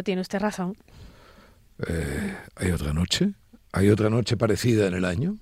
[0.00, 0.76] Claro, tiene usted razón.
[1.86, 3.34] Eh, ¿Hay otra noche?
[3.72, 5.36] ¿Hay otra noche parecida en el año?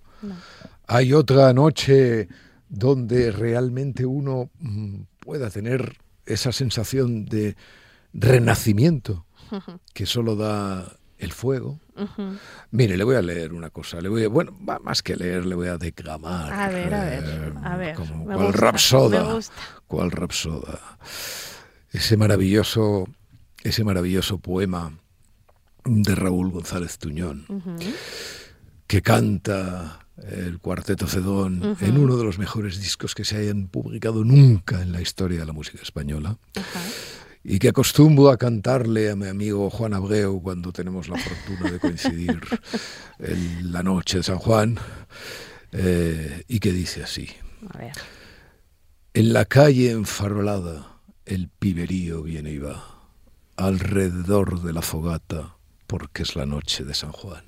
[0.87, 2.29] ¿Hay otra noche
[2.69, 7.57] donde realmente uno mm, pueda tener esa sensación de
[8.13, 9.27] renacimiento
[9.95, 11.79] que solo da el fuego?
[12.73, 14.01] Mire, le voy a leer una cosa.
[14.01, 16.53] Le voy a, bueno, más que leer, le voy a declamar.
[16.53, 17.95] A ver, a ver, eh, a ver.
[17.95, 19.25] Como me cual gusta, rapsoda.
[19.25, 19.55] me gusta.
[19.87, 20.99] Cual rapsoda.
[21.91, 23.09] Ese maravilloso,
[23.69, 24.99] ese maravilloso poema
[25.85, 27.47] de Raúl González Tuñón,
[28.87, 34.25] que canta el Cuarteto Cedón en uno de los mejores discos que se hayan publicado
[34.25, 36.39] nunca en la historia de la música española.
[37.45, 41.79] Y que acostumbro a cantarle a mi amigo Juan Abreu cuando tenemos la fortuna de
[41.79, 42.41] coincidir
[43.21, 44.77] en la noche de San Juan,
[45.73, 47.29] eh, y que dice así.
[47.71, 47.93] A ver.
[49.15, 52.98] En la calle enfarolada el piberío viene y va,
[53.59, 55.57] alrededor de la fogata,
[55.89, 57.45] porque es la noche de San Juan.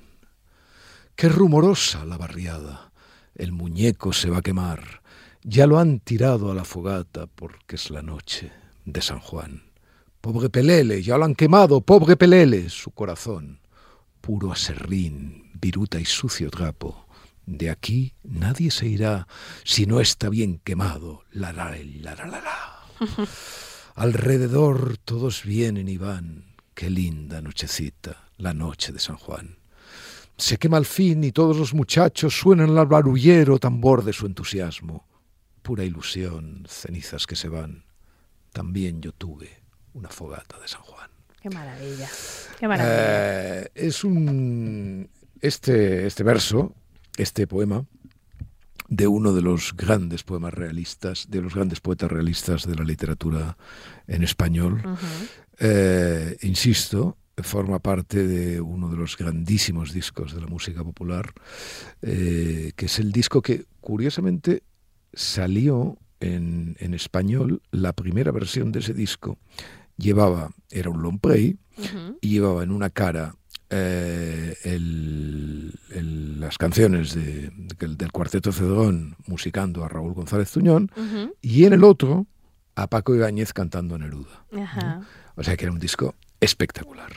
[1.15, 2.91] Qué rumorosa la barriada,
[3.33, 5.01] el muñeco se va a quemar,
[5.41, 8.51] ya lo han tirado a la fogata, porque es la noche
[8.83, 9.63] de San Juan.
[10.19, 13.61] Pobre Pelele, ya lo han quemado, pobre Pelele, su corazón,
[14.19, 17.07] puro aserrín, viruta y sucio trapo.
[17.45, 19.27] De aquí nadie se irá
[19.63, 21.23] si no está bien quemado.
[21.31, 22.79] La la la la la la.
[23.95, 26.55] Alrededor todos vienen y van.
[26.73, 29.57] Qué linda nochecita, la noche de San Juan.
[30.37, 35.05] Se quema al fin y todos los muchachos suenan al barullero tambor de su entusiasmo.
[35.61, 37.85] Pura ilusión, cenizas que se van.
[38.51, 39.61] También yo tuve
[39.93, 41.09] una fogata de San Juan.
[41.41, 42.09] Qué maravilla.
[42.59, 43.61] Qué maravilla.
[43.61, 45.09] Eh, es un
[45.41, 46.73] este este verso,
[47.17, 47.85] este poema
[48.91, 53.55] de uno de los grandes poemas realistas, de los grandes poetas realistas de la literatura
[54.05, 54.83] en español.
[55.59, 61.31] Eh, insisto, forma parte de uno de los grandísimos discos de la música popular,
[62.01, 64.63] eh, que es el disco que curiosamente
[65.13, 69.37] salió en, en español, la primera versión de ese disco
[69.95, 71.57] llevaba, era un long play,
[72.19, 73.35] y llevaba en una cara
[73.71, 80.91] eh, el- el- las canciones de- del- del Cuarteto Cedrón musicando a Raúl González Tuñón,
[81.41, 82.27] y en el otro
[82.75, 84.45] a Paco Ibáñez cantando a Neruda.
[84.61, 85.01] Ajá.
[85.35, 87.11] O sea que era un disco espectacular.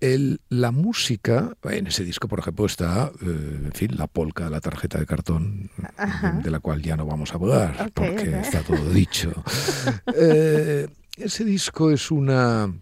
[0.00, 4.60] El- la música, en ese disco, por ejemplo, está, eh, en fin, la polca, la
[4.60, 5.70] tarjeta de cartón,
[6.42, 9.30] de la cual ya no vamos a hablar, porque está todo dicho.
[10.14, 12.72] Eh, ese disco es una,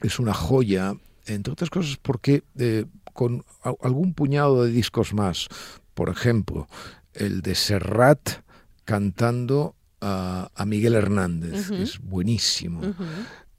[0.00, 0.94] es una joya,
[1.26, 3.44] entre otras cosas porque eh, con
[3.82, 5.48] algún puñado de discos más,
[5.94, 6.66] por ejemplo,
[7.14, 8.40] el de Serrat
[8.84, 12.80] cantando a, a Miguel Hernández, que es buenísimo.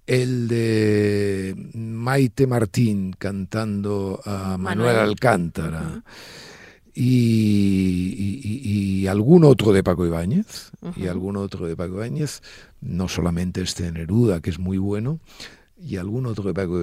[0.06, 4.96] El de Maite Martín cantando a Manuel, Manuel.
[4.98, 6.04] Alcántara.
[6.96, 12.42] Y, y- y- y algún otro de Paco Ibáñez, y algún otro de Paco Ibáñez,
[12.82, 15.20] no solamente este de Neruda, que es muy bueno,
[15.84, 16.82] y algún de Paco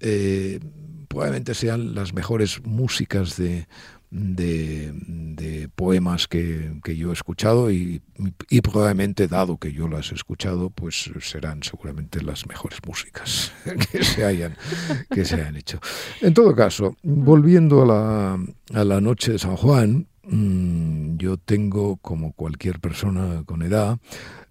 [0.00, 0.60] eh,
[1.08, 3.66] probablemente sean las mejores músicas de,
[4.10, 8.02] de, poemas que, que yo he escuchado y,
[8.48, 13.52] y probablemente, dado que yo las he escuchado, pues serán seguramente las mejores músicas
[13.92, 14.56] que se hayan,
[15.10, 15.80] que se hayan hecho.
[16.20, 21.96] En todo caso, volviendo a la, a la noche de San Juan, mm, yo tengo,
[21.96, 23.98] como cualquier persona con edad,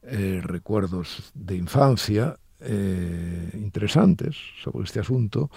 [0.04, 5.50] eh, recuerdos de infancia eh, interesantes sobre este asunto.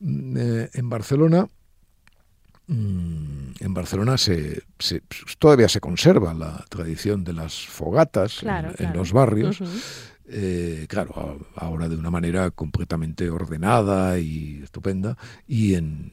[0.00, 1.46] Mm, eh, en Barcelona,
[2.66, 5.02] mm, en Barcelona se, se-
[5.38, 8.94] todavía se conserva la tradición de las fogatas en- Claro, en, claro.
[8.98, 9.58] los barrios.
[10.34, 16.12] Eh, claro, ahora de una manera completamente ordenada y estupenda, y en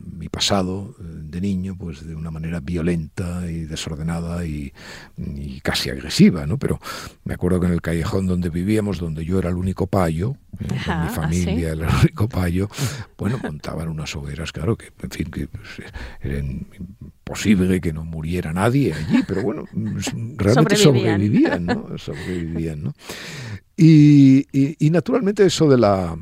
[0.00, 4.72] mi pasado eh, de niño, pues de una manera violenta y desordenada y,
[5.16, 6.58] y casi agresiva, ¿no?
[6.58, 6.80] Pero
[7.24, 10.66] me acuerdo que en el callejón donde vivíamos, donde yo era el único payo, eh,
[10.74, 12.68] Ajá, mi ¿ah, familia era el único payo,
[13.18, 15.68] bueno, montaban unas hogueras, claro, que en fin, que pues,
[16.20, 21.20] era imposible que no muriera nadie allí, pero bueno, mm, realmente Sobrevivían.
[21.20, 21.98] sobrevivían, ¿no?
[21.98, 22.94] Sobrevivían, ¿no?
[23.76, 26.16] Y, y- y naturalmente eso de la...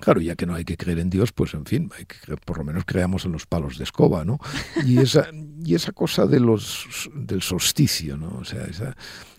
[0.00, 2.38] Claro, ya que no hay que creer en Dios, pues en fin, hay que creer-
[2.44, 4.38] por lo menos creamos en los palos de escoba, ¿no?
[4.84, 5.26] Y esa,
[5.64, 8.36] y esa cosa de los, del solsticio, ¿no?
[8.38, 8.94] O sea, esa,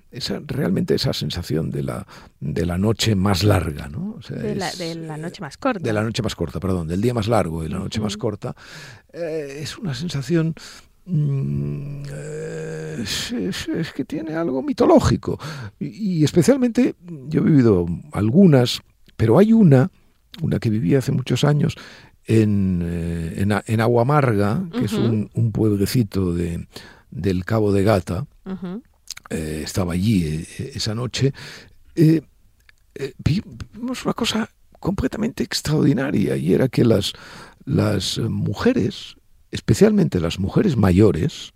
[0.09, 2.07] esa, realmente esa sensación de la,
[2.39, 4.15] de la noche más larga, ¿no?
[4.18, 5.80] O sea, De la, es- de la noche más corta.
[5.83, 8.56] de la noche más corta, perdón, del día más largo y la noche más corta,
[9.13, 10.56] eh, es una sensación
[11.06, 15.39] mm, eh, es, es- es que tiene algo mitológico.
[15.80, 16.95] Y, y especialmente,
[17.27, 18.81] yo he vivido algunas,
[19.15, 19.89] pero hay una
[20.42, 21.75] una que vivía hace muchos años
[22.25, 26.68] en, eh, en, Aguamarga, que es un, pueblecito de,
[27.10, 28.25] del Cabo de Gata.
[29.30, 31.34] Eh, estaba allí esa noche.
[33.24, 34.50] vimos una cosa
[34.80, 37.13] completamente extraordinaria y era que las,
[37.66, 39.18] las mujeres
[39.51, 41.54] especialmente las mujeres mayores,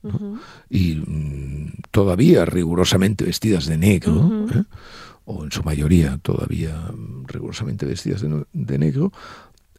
[0.69, 4.63] y mm, todavía rigurosamente vestidas de negro, ¿eh?
[5.26, 6.76] O en su mayoría todavía
[7.28, 9.12] rigurosamente vestidas de, negro,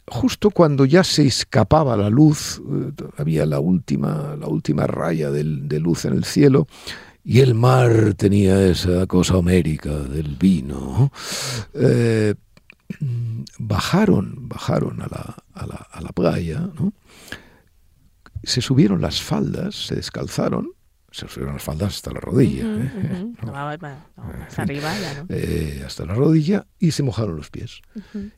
[0.07, 5.81] justo cuando ya se escapaba la luz, eh, había la última, la última raya de
[5.81, 6.67] luz en el cielo,
[7.25, 11.13] y el mar tenía esa cosa homérica del vino,
[11.75, 12.35] eh,
[13.59, 16.69] bajaron, bajaron a la, a la, a la playa,
[18.43, 20.71] se subieron las faldas, se descalzaron,
[21.13, 22.65] se subieron las faldas hasta la rodilla.
[25.87, 27.83] hasta la rodilla y se mojaron los pies.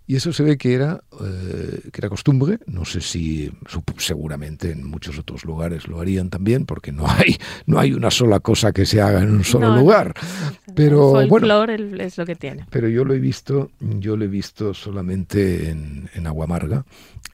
[0.06, 3.50] Y eso se ve que era, eh, que era costumbre, no sé si
[3.98, 7.36] seguramente en muchos otros lugares lo harían también, porque no hay,
[7.66, 10.14] no hay una sola cosa que se haga en un solo lugar.
[10.74, 12.66] pero el bueno, es lo que tiene.
[12.70, 16.84] Pero yo lo he visto, yo lo he visto solamente en, en Aguamarga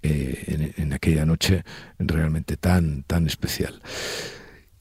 [0.02, 1.62] eh, en, aquella noche
[1.98, 3.80] realmente tan, tan especial.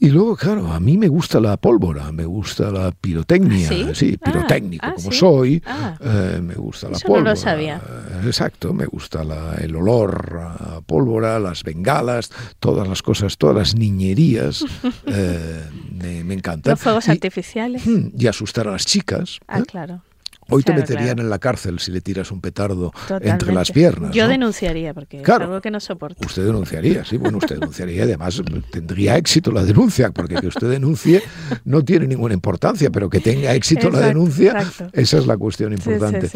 [0.02, 4.18] Y luego, claro, a mí me gusta la pólvora, me gusta la pirotecnia, ¿Ah, sí,
[4.22, 5.62] ah, pirotécnico ah, como soy,
[6.00, 7.24] eh, me gusta la pólvora.
[7.24, 7.82] No lo sabía.
[8.26, 9.24] exacto, me gusta
[9.60, 12.32] el olor a pólvora, las bengalas,
[12.62, 14.64] todas las cosas, todas las niñerías,
[15.06, 16.72] eh, me, me, encantan.
[16.72, 17.84] Los fuegos artificiales.
[17.86, 19.40] Y asustar a las chicas.
[19.50, 20.02] Ah, claro.
[20.50, 22.92] Hoy te meterían en la cárcel si le tiras un petardo
[23.22, 24.12] entre las piernas.
[24.12, 26.26] Yo denunciaría, porque es algo que no soporto.
[26.26, 28.42] Usted denunciaría, sí, bueno, usted denunciaría y además
[28.72, 31.22] tendría éxito la denuncia, porque que usted denuncie
[31.66, 34.64] no tiene ninguna importancia, pero que tenga éxito la denuncia,
[34.94, 36.30] esa es la cuestión importante.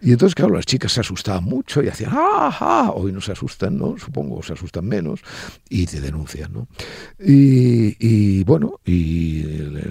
[0.00, 2.92] y entonces, claro, las chicas se asustaban mucho y hacían, ¡ah, ah!
[2.94, 3.96] Hoy no se asustan, ¿no?
[3.98, 5.20] Supongo se asustan menos
[5.68, 6.68] y te denuncian, ¿no?
[7.18, 9.42] Y, y bueno, y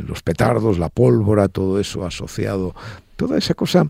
[0.08, 2.76] los petardos, la pólvora, todo eso asociado
[3.20, 3.86] toda esa cosa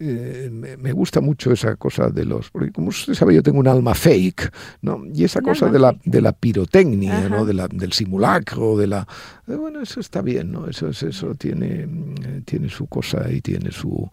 [0.00, 3.66] eh, me, gusta mucho esa cosa de los porque como usted sabe yo tengo un
[3.66, 4.52] alma fake
[4.82, 8.86] no y esa cosa de la de la pirotecnia no de la, del simulacro de
[8.86, 9.08] la
[9.48, 11.88] eh, bueno eso está bien no eso eso tiene
[12.22, 14.08] eh, tiene su cosa y tiene su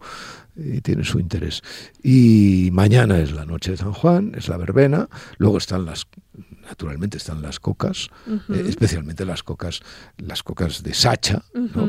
[0.56, 1.62] y tiene su interés.
[2.02, 5.08] Y mañana es la noche de San Juan es la verbena
[5.38, 6.06] luego están las
[6.66, 9.80] naturalmente están las cocas, eh, especialmente las cocas,
[10.18, 11.42] las cocas de Sacha,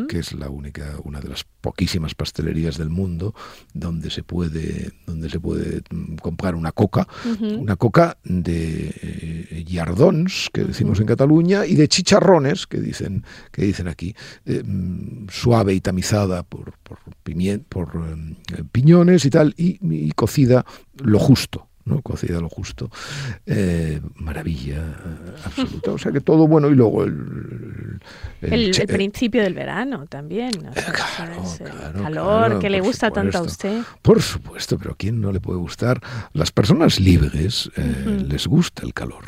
[0.08, 3.34] que es la única, una de las poquísimas pastelerías del mundo
[3.74, 7.08] donde se puede, donde se puede mm, comprar una coca,
[7.40, 13.64] una coca de eh, yardons, que decimos en Cataluña, y de chicharrones, que dicen, que
[13.64, 14.16] dicen aquí,
[14.46, 17.00] eh, mm, suave y tamizada por, por,
[17.68, 18.18] por
[18.72, 20.66] piñones y tal, y cocida
[21.00, 21.67] lo justo.
[21.88, 22.02] ¿No?
[22.02, 22.90] cocida lo justo.
[23.46, 25.92] Eh, maravilla eh, absoluta.
[25.92, 27.87] O sea que todo bueno y luego el...
[28.42, 30.52] El, principio del verano también.
[30.76, 31.44] Eh, claro,
[31.96, 33.82] el calor que le gusta tanto a usted.
[34.02, 36.02] Por supuesto, pero ¿a quién no le puede gustar?
[36.34, 39.26] Las personas libres les gusta el calor.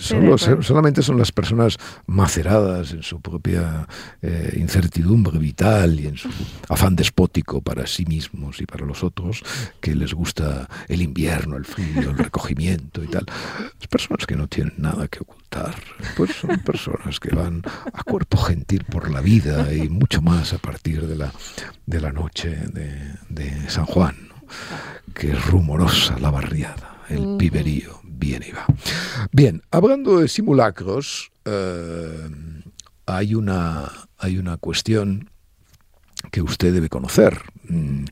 [0.00, 3.86] solo, solamente son las personas maceradas en su propia
[4.56, 6.28] incertidumbre vital y en su
[6.68, 9.42] afán despótico para sí mismos y para los otros
[9.80, 13.26] que les gusta el invierno, el frío, el recogimiento y tal.
[13.78, 15.74] Las personas que no tienen nada que ocultar,
[16.16, 17.62] pues son personas que van
[17.92, 21.32] a cuerpo gentil por la vida y mucho más a partir de la,
[21.86, 24.16] de la noche de, San Juan,
[25.14, 28.66] que es rumorosa la barriada, el piberío viene y va.
[29.32, 32.30] Bien, hablando de simulacros, eh,
[33.06, 35.30] hay, una, hay una cuestión
[36.30, 37.40] que usted debe conocer.
[37.68, 38.04] Mm,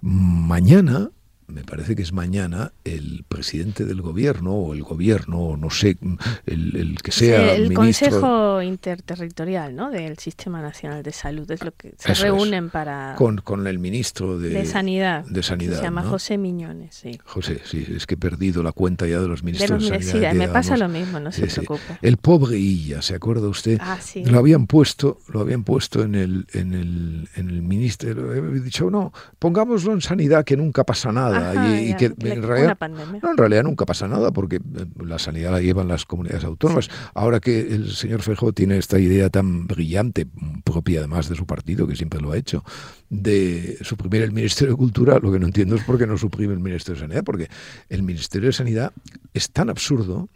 [0.00, 1.10] mañana
[1.48, 5.96] me parece que es mañana, el presidente del gobierno o el gobierno, no sé,
[6.44, 7.54] el, que sea.
[7.54, 9.90] el Consejo Interterritorial ¿no?
[9.90, 13.14] del Sistema Nacional de Salud es lo que se reúnen para.
[13.16, 15.24] Con, con el ministro de, Sanidad.
[15.24, 15.78] De Sanidad.
[15.78, 17.18] se llama José Miñones, sí.
[17.24, 20.34] José, sí, es que he perdido la cuenta ya de los ministros de, Sanidad.
[20.34, 21.98] me pasa lo mismo, no se preocupe.
[22.02, 23.78] El pobre Illa, ¿se acuerda usted?
[23.80, 24.22] Ah, sí.
[24.26, 28.34] Lo habían puesto, lo habían puesto en el, en el, en el ministerio.
[28.34, 31.37] He dicho, no, pongámoslo en sanidad que nunca pasa nada
[31.68, 34.60] y, que en realidad, en realidad nunca pasa nada porque eh,
[35.04, 36.90] la sanidad la llevan las comunidades autónomas.
[37.14, 40.26] Ahora que el señor Fejo tiene esta idea tan brillante,
[40.64, 42.64] propia además de su partido, que siempre lo ha hecho,
[43.10, 46.52] de suprimir el Ministerio de Cultura, lo que no entiendo es por qué no suprime
[46.52, 47.48] el Ministerio de Sanidad, porque
[47.88, 48.92] el Ministerio de Sanidad
[49.34, 50.28] es tan absurdo.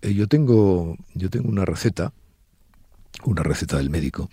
[0.00, 2.12] Eh, yo tengo, yo tengo una receta,
[3.24, 4.30] una receta del médico,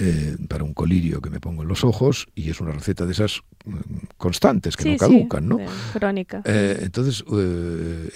[0.00, 3.12] eh, para un colirio que me pongo en los ojos y es una receta de
[3.12, 3.76] esas mm,
[4.16, 5.58] constantes que no caducan, ¿no?
[5.92, 6.42] Crónica.
[6.44, 7.24] Eh, entonces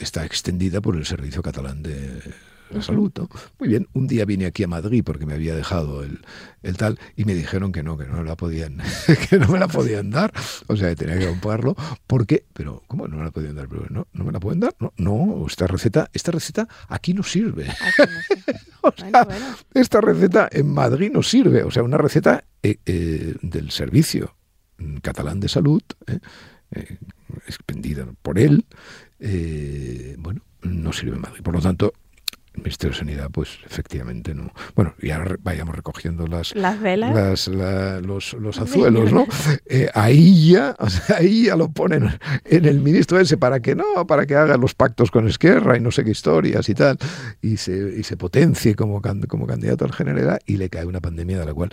[0.01, 2.21] está extendida por el Servicio Catalán de
[2.73, 3.13] la salud.
[3.59, 6.21] Muy bien, un día vine aquí a Madrid porque me había dejado el,
[6.63, 8.79] el tal y me dijeron que no, que no la podían,
[9.31, 10.33] que no me la podían dar,
[10.67, 11.77] o sea, que tenía que comprarlo,
[12.07, 13.69] porque, pero ¿cómo no me la podían dar?
[13.91, 17.67] no, no me la pueden dar, no, no, esta receta, esta receta aquí no sirve.
[19.75, 24.35] Esta receta en Madrid no sirve, o sea, una receta eh, eh, del servicio
[25.03, 26.99] catalán de salud, eh,
[27.47, 28.67] expendida por él,
[30.19, 31.43] bueno, no sirve en Madrid.
[31.43, 31.93] Por lo tanto,
[32.55, 34.53] el Ministerio de Sanidad, pues efectivamente no.
[34.75, 39.27] Bueno, y ahora vayamos recogiendo las, las velas, los, los azuelos, ¿no?
[39.67, 43.75] Eh, ahí ya, o sea, ahí ya lo ponen en el ministro ese para que
[43.75, 46.99] no, para que haga los pactos con Esquerra y no sé qué historias y tal,
[47.41, 51.39] y se, y se potencie como, como candidato al general y le cae una pandemia
[51.39, 51.73] de la cual,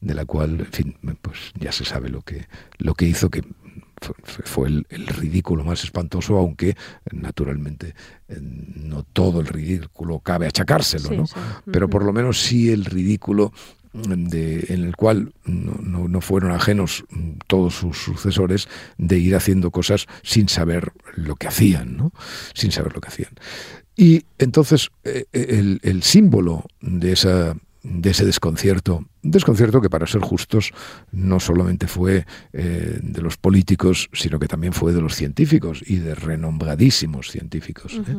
[0.00, 2.46] de la cual, en fin, pues ya se sabe lo que,
[2.78, 3.42] lo que hizo que
[4.24, 6.76] fue el, ridículo más espantoso, aunque
[7.12, 7.94] naturalmente
[8.28, 11.24] eh, no todo el ridículo cabe achacárselo, ¿no?
[11.70, 13.52] Pero por lo menos sí el ridículo
[13.92, 17.04] de, en el cual no, no, fueron ajenos
[17.46, 22.12] todos sus sucesores de ir haciendo cosas sin saber lo que hacían, ¿no?
[22.54, 23.32] Sin saber lo que hacían.
[23.96, 29.04] Y entonces eh, el, el símbolo de esa de ese desconcierto.
[29.22, 30.72] Un desconcierto que, para ser justos,
[31.12, 35.96] no solamente fue eh, de los políticos, sino que también fue de los científicos y
[35.96, 38.16] de renombradísimos científicos, ¿eh?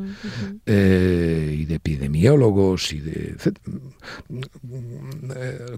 [0.66, 3.36] Eh, y de epidemiólogos, y de.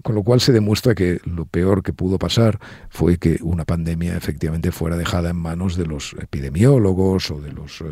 [0.02, 2.58] con lo cual se demuestra que lo peor que pudo pasar
[2.90, 7.82] fue que una pandemia efectivamente fuera dejada en manos de los epidemiólogos o de los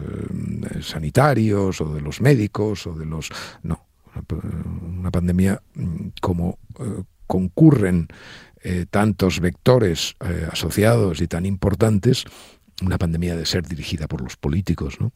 [0.81, 3.31] sanitarios o de los médicos o de los.
[3.63, 3.87] No,
[4.83, 8.09] una pandemia mm, como eh, concurren
[8.63, 12.25] eh, tantos vectores eh, asociados y tan importantes,
[12.83, 15.13] una pandemia de ser dirigida por los políticos, ¿no?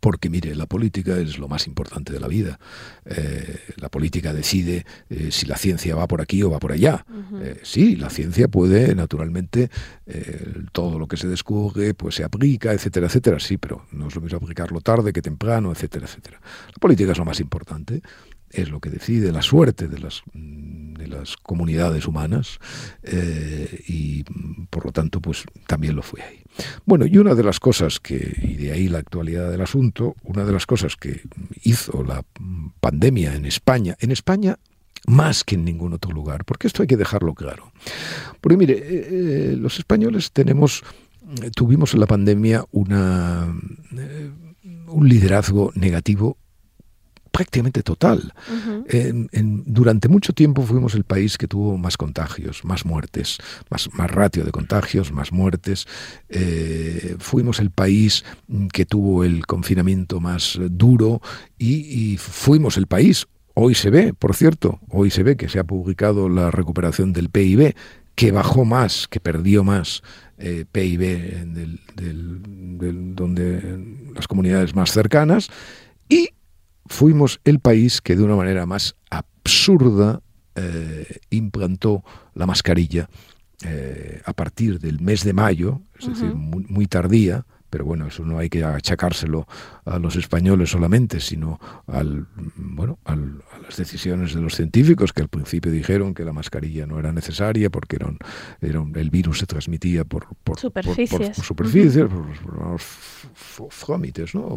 [0.00, 2.58] Porque, mire, la política es lo más importante de la vida.
[3.04, 7.04] Eh, la política decide eh, si la ciencia va por aquí o va por allá.
[7.40, 9.70] Eh, sí, la ciencia puede, naturalmente,
[10.72, 13.38] todo lo que se descubre, pues se aplica, etcétera, etcétera.
[13.40, 16.40] Sí, pero no es lo mismo aplicarlo tarde que temprano, etcétera, etcétera.
[16.68, 18.02] La política es lo más importante
[18.52, 22.58] es lo que decide la suerte de las, de las comunidades humanas
[23.88, 24.24] y
[24.70, 26.42] por lo tanto pues también lo fue ahí.
[26.84, 30.44] Bueno, y una de las cosas que, y de ahí la actualidad del asunto, una
[30.44, 31.22] de las cosas que
[31.62, 32.24] hizo la
[32.80, 34.58] pandemia en España, en España
[35.06, 37.72] más que en ningún otro lugar, porque esto hay que dejarlo claro.
[38.40, 40.84] Porque mire, eh, eh, los españoles tenemos,
[41.42, 43.52] eh, tuvimos en la pandemia una,
[44.86, 46.36] un liderazgo negativo
[47.32, 48.32] prácticamente total.
[49.66, 53.38] durante mucho tiempo fuimos el país que tuvo más contagios, más muertes,
[53.70, 55.86] más, más ratio de contagios, más muertes.
[56.28, 58.24] Eh, fuimos el país
[58.72, 61.20] que tuvo el confinamiento más duro
[61.58, 65.64] y, fuimos el país, hoy se ve, por cierto, hoy se ve que se ha
[65.64, 67.74] publicado la recuperación del PIB,
[68.14, 70.02] que bajó más, que perdió más
[70.38, 73.78] eh, PIB del, donde
[74.14, 75.48] las comunidades más cercanas
[76.08, 76.30] y
[76.92, 80.20] fuimos el país que de una manera más absurda
[80.54, 83.08] eh, implantó la mascarilla
[83.64, 88.38] eh, a partir del mes de mayo, es decir, muy, tardía, pero bueno, eso no
[88.38, 89.48] hay que achacárselo
[89.86, 95.28] a los españoles solamente, sino al, bueno, a las decisiones de los científicos que al
[95.28, 98.18] principio dijeron que la mascarilla no era necesaria porque eran,
[98.60, 102.06] el virus se transmitía por, por superficies, por, superficies,
[103.70, 104.54] fómites, ¿no?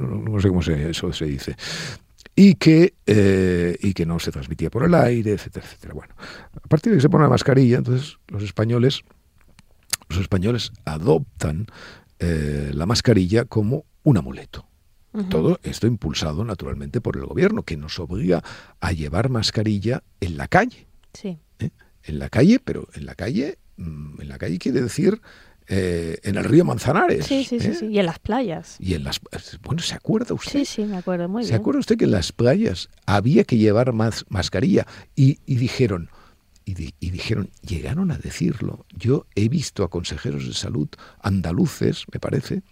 [0.00, 1.54] no sé cómo se, eso se dice
[2.34, 5.94] y que, eh, y que no se transmitía por el aire, etcétera, etcétera.
[5.94, 6.12] Bueno,
[6.56, 9.02] a partir de que se pone la mascarilla, entonces los españoles,
[10.08, 11.68] los españoles adoptan
[12.18, 14.66] eh, la mascarilla como un amuleto.
[15.30, 18.44] Todo esto impulsado naturalmente por el gobierno, que nos obliga
[18.80, 20.88] a llevar mascarilla en la calle.
[21.14, 21.38] Sí.
[21.58, 21.70] ¿Eh?
[22.02, 25.22] En la calle, pero en la calle, mm, en la calle quiere decir
[25.68, 27.24] eh, en el río Manzanares.
[27.24, 28.76] Sí, sí, sí, y en las playas.
[28.78, 29.20] Y en las
[29.62, 30.60] bueno, ¿se acuerda usted?
[30.60, 31.48] Sí, sí, me acuerdo muy bien.
[31.48, 36.10] ¿Se acuerda usted que en las playas había que llevar más mascarilla y, y dijeron,
[36.66, 38.84] y, dijeron, llegaron a decirlo.
[38.90, 40.88] Yo he visto a consejeros de salud
[41.22, 42.62] andaluces, me parece,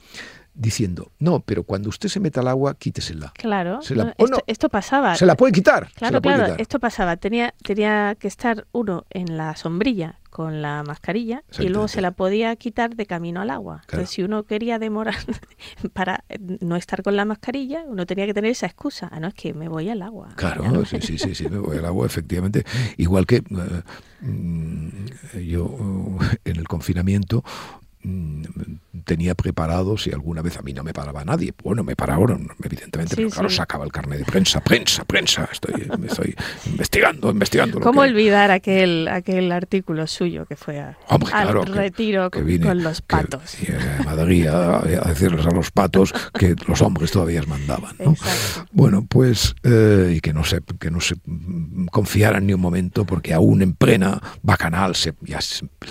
[0.55, 3.33] diciendo, no, pero cuando usted se meta al agua, quítesela.
[3.37, 3.81] Claro,
[4.47, 5.17] esto, pasaba.
[5.17, 5.91] Se la puede quitar.
[5.95, 7.17] Claro, claro, esto pasaba.
[7.17, 12.11] Tenía, tenía que estar uno en la sombrilla con la mascarilla y luego se la
[12.11, 13.83] podía quitar de camino al agua.
[13.83, 15.15] Entonces, si uno quería demorar
[15.93, 16.25] para
[16.61, 19.09] no estar con la mascarilla, uno tenía que tener esa excusa.
[19.13, 20.31] Ah, no, es que me voy al agua.
[20.35, 22.65] Claro, sí, sí, sí, sí, me voy al agua, efectivamente.
[22.97, 23.83] Igual que eh,
[24.23, 24.89] mm,
[25.39, 25.79] yo
[26.45, 27.45] en el confinamiento
[29.05, 31.55] tenía preparado si alguna vez a mí no me paraba nadie.
[31.63, 35.49] Bueno, me pararon, evidentemente, pero claro, sacaba el carnet de prensa, prensa, prensa.
[35.51, 36.35] Estoy, estoy
[36.67, 37.81] investigando, investigando.
[37.81, 43.57] ¿Cómo olvidar aquel, aquel artículo suyo que fue al retiro con, los patos?
[43.63, 47.97] y a Madrid a, decirles a los patos que los hombres todavía mandaban.
[48.73, 51.17] Bueno, pues, eh, y que no, se, que no se
[51.91, 55.39] confiaran ni un momento, porque aún en plena bacanal se, ya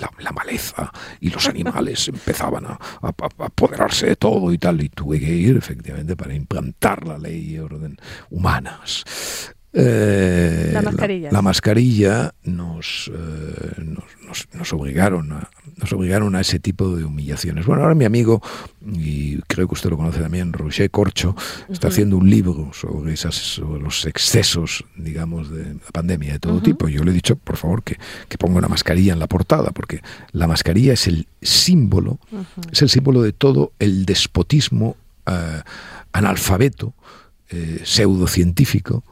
[0.00, 5.20] la, la maleza y los animales empezaban a, apoderarse de todo y tal, y tuve
[5.20, 7.96] que ir efectivamente para implantar la ley y orden
[8.30, 9.53] humanas.
[9.76, 11.32] Eh, la mascarilla.
[11.32, 17.66] La, mascarilla nos, eh, nos, nos, obligaron a, nos obligaron a ese tipo de humillaciones.
[17.66, 18.40] Bueno, ahora mi amigo,
[18.86, 21.34] y creo que usted lo conoce también, Roger Corcho,
[21.68, 26.88] está haciendo un libro sobre, esas, los excesos, digamos, de la pandemia de todo tipo.
[26.88, 30.02] Yo le he dicho, por favor, que, que, ponga una mascarilla en la portada, porque
[30.30, 32.20] la mascarilla es el símbolo,
[32.70, 35.62] es el símbolo de todo el despotismo eh,
[36.12, 36.94] analfabeto,
[37.84, 39.04] pseudocientífico,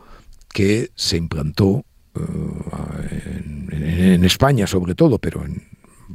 [0.53, 3.43] que se implantó eh,
[3.73, 5.63] en, España sobre todo, pero en,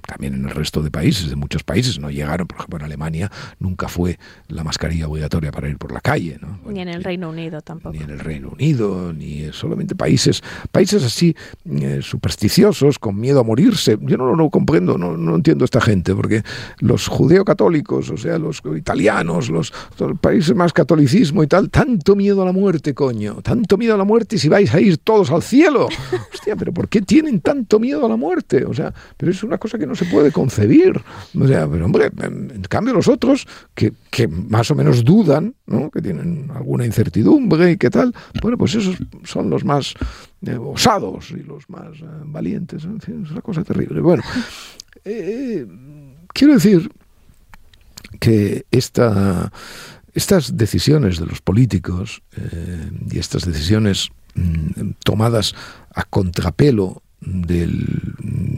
[0.05, 3.31] también en el resto de países, de muchos países, no llegaron, por ejemplo, en Alemania
[3.59, 6.39] nunca fue la mascarilla obligatoria para ir por la calle.
[6.67, 7.95] ni en el Reino Unido tampoco.
[7.95, 11.35] Ni en el Reino Unido, ni solamente países, países así
[11.65, 13.97] eh, supersticiosos, con miedo a morirse.
[14.01, 16.43] Yo no lo comprendo, no, no, entiendo esta gente, porque
[16.79, 22.41] los judeocatólicos, o sea, los italianos, los, los, países más catolicismo y tal, tanto miedo
[22.41, 25.41] a la muerte, coño, tanto miedo a la muerte si vais a ir todos al
[25.41, 25.87] cielo.
[26.33, 28.65] Hostia, pero ¿por qué tienen tanto miedo a la muerte?
[28.65, 31.01] O sea, pero es una cosa que no se puede concebir.
[31.33, 35.55] Pero hombre, en cambio los otros, que, que más o menos dudan,
[35.93, 39.93] que tienen alguna incertidumbre y qué tal, bueno, pues esos son los más
[40.45, 42.83] eh, osados y los más eh, valientes.
[42.83, 44.01] Es una cosa terrible.
[44.01, 44.23] Bueno,
[45.03, 45.65] eh,
[46.33, 46.91] quiero decir
[48.19, 49.51] que esta,
[50.13, 52.21] estas decisiones de los políticos
[53.11, 55.55] y estas decisiones mm, tomadas
[55.93, 57.85] a contrapelo del,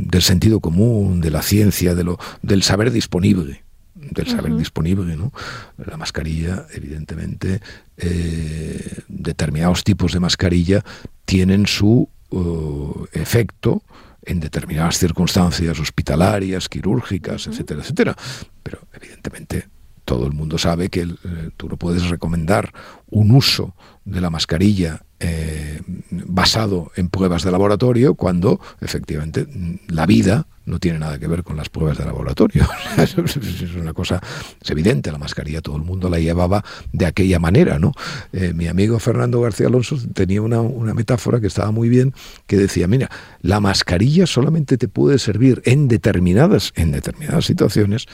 [0.09, 3.63] del, sentido común, de la ciencia, de lo, del saber disponible
[4.11, 5.31] del saber disponible, ¿no?
[5.77, 7.59] La mascarilla, evidentemente,
[7.97, 10.83] eh, determinados tipos de mascarilla
[11.25, 13.83] tienen su uh, efecto
[14.23, 18.15] en determinadas circunstancias hospitalarias, quirúrgicas, etcétera, etcétera.
[18.63, 19.67] Pero evidentemente
[20.09, 22.73] todo el mundo sabe que eh, tú no puedes recomendar
[23.11, 29.45] un uso de la mascarilla eh, basado en pruebas de laboratorio cuando efectivamente
[29.87, 32.67] la vida no tiene nada que ver con las pruebas de laboratorio.
[32.97, 34.19] es una cosa,
[34.67, 37.91] evidente, la mascarilla todo el mundo la llevaba de aquella manera, ¿no?
[38.33, 42.15] Eh, mi amigo Fernando García Alonso tenía una, una metáfora que estaba muy bien,
[42.47, 48.07] que decía, mira, la mascarilla solamente te puede servir en determinadas, en determinadas situaciones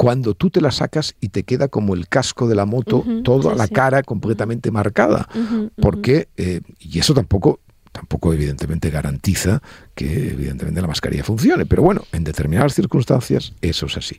[0.00, 3.54] cuando tú te la sacas y te queda como el casco de la moto, toda
[3.54, 5.28] la cara completamente marcada.
[5.76, 7.60] porque, eh, y eso tampoco
[7.92, 9.60] tampoco evidentemente garantiza
[9.94, 14.18] que evidentemente la mascarilla funcione, pero bueno, en determinadas circunstancias eso es así.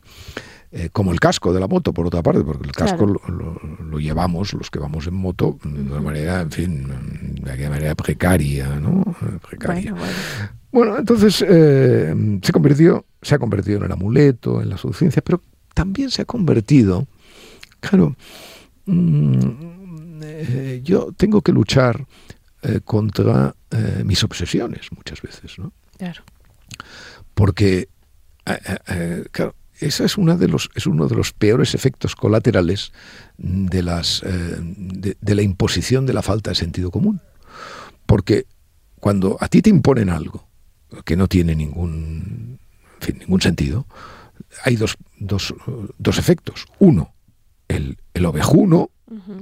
[0.70, 4.52] Eh, como el casco de la moto, por otra parte, porque el casco lo, llevamos
[4.52, 6.86] los que vamos en moto de una manera, en fin,
[7.42, 9.02] de aquella manera precaria, ¿no?
[9.48, 9.96] Precaria.
[10.70, 15.42] Bueno, entonces eh, se convirtió, se ha convertido en el amuleto, en la suficiencia, pero
[15.74, 17.06] también se ha convertido,
[17.80, 18.16] claro,
[18.86, 22.06] mm, eh, yo tengo que luchar
[22.62, 25.72] eh, contra eh, mis obsesiones muchas veces, ¿no?
[25.98, 26.22] Claro.
[27.34, 27.88] Porque,
[29.30, 32.92] claro, ese es, una de los, es uno de los peores efectos colaterales
[33.38, 37.20] de, las, de, de la imposición de la falta de sentido común.
[38.06, 38.46] Porque
[39.00, 40.46] cuando a ti te imponen algo
[41.04, 42.58] que no tiene ningún,
[43.00, 43.86] en fin, ningún sentido,
[44.64, 45.54] hay dos, dos,
[45.98, 46.66] dos efectos.
[46.78, 47.14] Uno,
[47.68, 48.90] el, el ovejuno,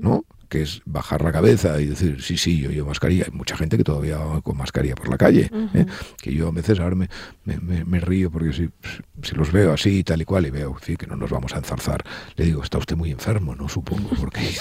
[0.01, 0.25] ¿no?
[0.51, 3.25] que es bajar la cabeza y decir, sí, sí, yo llevo mascarilla.
[3.25, 5.87] Hay mucha gente que todavía va con mascarilla por la calle, ¿eh?
[6.20, 7.09] que yo a veces ahora me,
[7.44, 8.68] me, me, río porque si,
[9.23, 12.05] si, los veo así tal y cual y veo que no nos vamos a enzarzar,
[12.35, 13.68] le digo, está usted muy enfermo, ¿no?
[13.68, 14.40] Supongo, porque...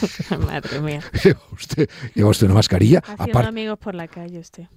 [0.46, 1.02] Madre mía.
[1.22, 3.02] ¿Lleva usted, lleva usted una mascarilla?
[3.18, 4.68] Haciendo amigos por la calle usted.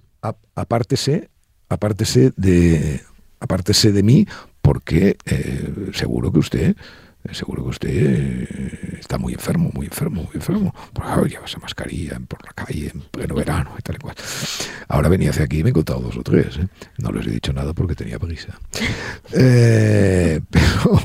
[0.54, 1.30] apártese,
[1.68, 3.02] apártese de,
[3.40, 4.26] apártese de mí
[4.64, 6.76] porque eh, seguro que usted
[7.32, 10.74] seguro que usted eh, está muy enfermo, muy enfermo, muy enfermo.
[10.92, 14.16] Porque claro, lleva esa mascarilla por la calle en pleno verano y tal y cual.
[14.88, 16.58] Ahora venía hacia aquí y me he contado dos o tres.
[16.58, 16.66] ¿eh?
[16.98, 18.58] No les he dicho nada porque tenía prisa.
[20.50, 21.00] Pero,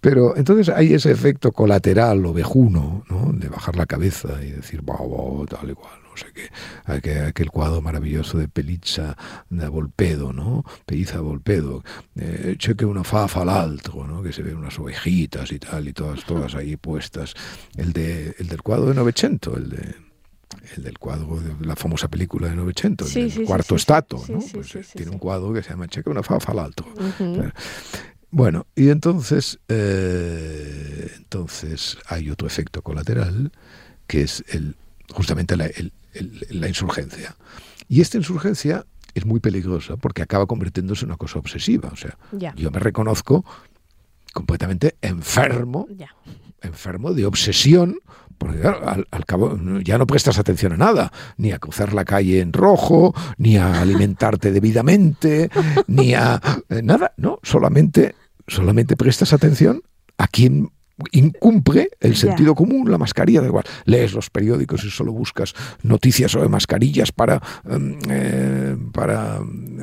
[0.00, 3.32] pero entonces hay ese efecto colateral ovejuno, ¿no?
[3.32, 6.50] De bajar la cabeza y decir, wow, tal y cual no sé qué,
[6.84, 9.16] aquel, aquel cuadro maravilloso de Pelizza
[9.50, 10.64] de Volpedo, ¿no?
[10.86, 11.82] Pelizza Volpedo,
[12.16, 14.22] eh, cheque una fafa al alto, ¿no?
[14.22, 17.34] Que se ven unas ovejitas y tal, y todas, todas ahí puestas.
[17.76, 20.04] El, de, el del cuadro de Novecento, el de
[20.76, 24.38] el del cuadro de la famosa película de Novecento, el cuarto estato, ¿no?
[24.52, 26.86] Pues, eh, tiene un cuadro que se llama Cheque una fafa al alto.
[28.30, 33.52] Bueno, y entonces, eh, entonces hay otro efecto colateral
[34.06, 34.76] que es el
[35.12, 35.92] justamente la, el,
[36.50, 37.36] la insurgencia.
[37.88, 41.90] Y esta insurgencia es muy peligrosa porque acaba convirtiéndose en una cosa obsesiva.
[41.92, 42.16] O sea,
[42.56, 43.44] yo me reconozco
[44.32, 45.86] completamente enfermo,
[46.60, 47.98] enfermo de obsesión,
[48.36, 52.52] porque al, cabo ya no prestas atención a nada, ni a cruzar la calle en
[52.52, 55.50] rojo, ni a alimentarte debidamente,
[55.86, 58.16] ni a eh, nada, no, solamente,
[58.48, 59.82] solamente prestas atención
[60.18, 60.70] a quién
[61.12, 63.64] incumple el sentido común, la mascarilla, da igual.
[63.84, 69.40] Lees los periódicos y solo buscas noticias sobre mascarillas para, em, eh, para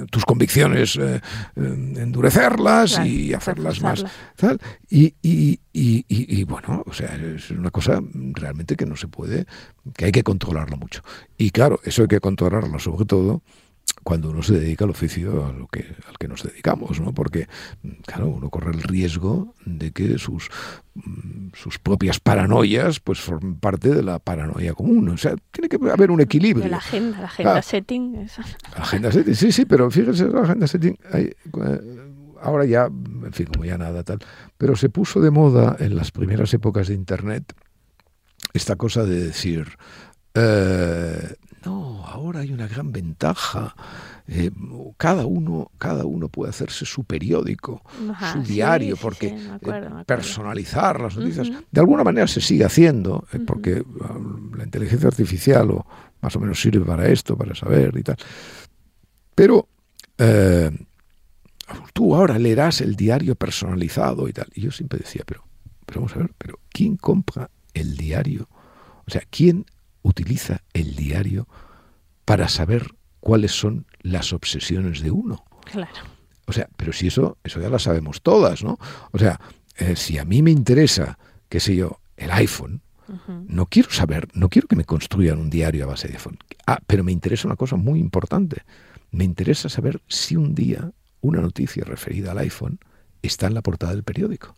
[0.10, 1.20] tus convicciones eh,
[1.56, 4.06] em, endurecerlas y hacerlas más.
[4.90, 9.46] Y, y, y, y, bueno, o sea, es una cosa realmente que no se puede,
[9.96, 11.02] que hay que controlarlo mucho.
[11.38, 13.42] Y claro, eso hay que controlarlo sobre todo
[14.04, 17.14] cuando uno se dedica al oficio a lo que, al que nos dedicamos, ¿no?
[17.14, 17.48] Porque,
[18.06, 20.50] claro, uno corre el riesgo de que sus,
[20.96, 25.10] mm, sus propias paranoias pues formen parte de la paranoia común.
[25.10, 26.68] O sea, tiene que haber un equilibrio.
[26.68, 28.14] la agenda, la agenda setting.
[28.76, 31.36] La agenda setting, sí, sí, pero fíjense, la agenda setting, eh,
[32.42, 34.20] ahora ya, en fin, como ya nada tal,
[34.58, 37.54] pero se puso de moda en las primeras épocas de Internet
[38.54, 39.78] esta cosa de decir,
[40.34, 43.76] eh, no, ahora hay una gran ventaja.
[44.28, 44.52] Eh,
[44.98, 47.84] cada uno, cada uno puede hacerse su periódico,
[48.34, 53.82] su diario, porque eh, personalizar las noticias de alguna manera se sigue haciendo, eh, porque
[53.82, 55.86] um, la inteligencia artificial o
[56.22, 58.18] más o menos sirve para esto, para saber y tal.
[59.36, 59.68] Pero
[61.94, 64.48] tú ahora leerás el diario personalizado y tal.
[64.54, 65.44] Y yo siempre decía, pero,
[65.86, 68.48] pero vamos a ver, pero ¿quién compra el diario?
[69.08, 69.66] O sea, ¿quién
[70.02, 71.48] utiliza el diario
[72.26, 72.88] para saber
[73.20, 75.46] cuáles son las obsesiones de uno.
[75.66, 75.92] Claro.
[76.46, 78.78] O sea, pero si eso, eso ya lo sabemos todas, ¿no?
[79.12, 79.40] O sea,
[79.78, 81.18] eh, si a mí me interesa,
[81.50, 82.82] qué sé yo, el iPhone,
[83.48, 86.38] no quiero saber, no quiero que me construyan un diario a base de iPhone.
[86.66, 88.64] Ah, pero me interesa una cosa muy importante.
[89.12, 92.80] Me interesa saber si un día una noticia referida al iPhone
[93.22, 94.56] está en la portada del periódico.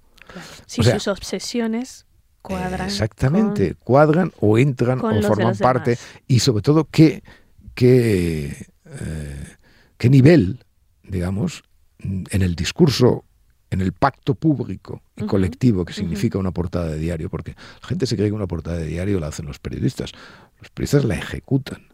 [0.67, 2.05] Si sus obsesiones
[2.43, 2.85] cuadran.
[2.87, 7.23] Exactamente, cuadran o entran o forman parte y sobre todo qué,
[7.73, 9.55] qué, eh,
[9.97, 10.63] qué nivel,
[11.03, 11.63] digamos,
[11.99, 13.23] en el discurso,
[13.71, 18.05] en el pacto público y colectivo que significa una portada de diario, porque la gente
[18.05, 20.11] se cree que una portada de diario la hacen los periodistas.
[20.59, 21.87] Los periodistas la ejecutan,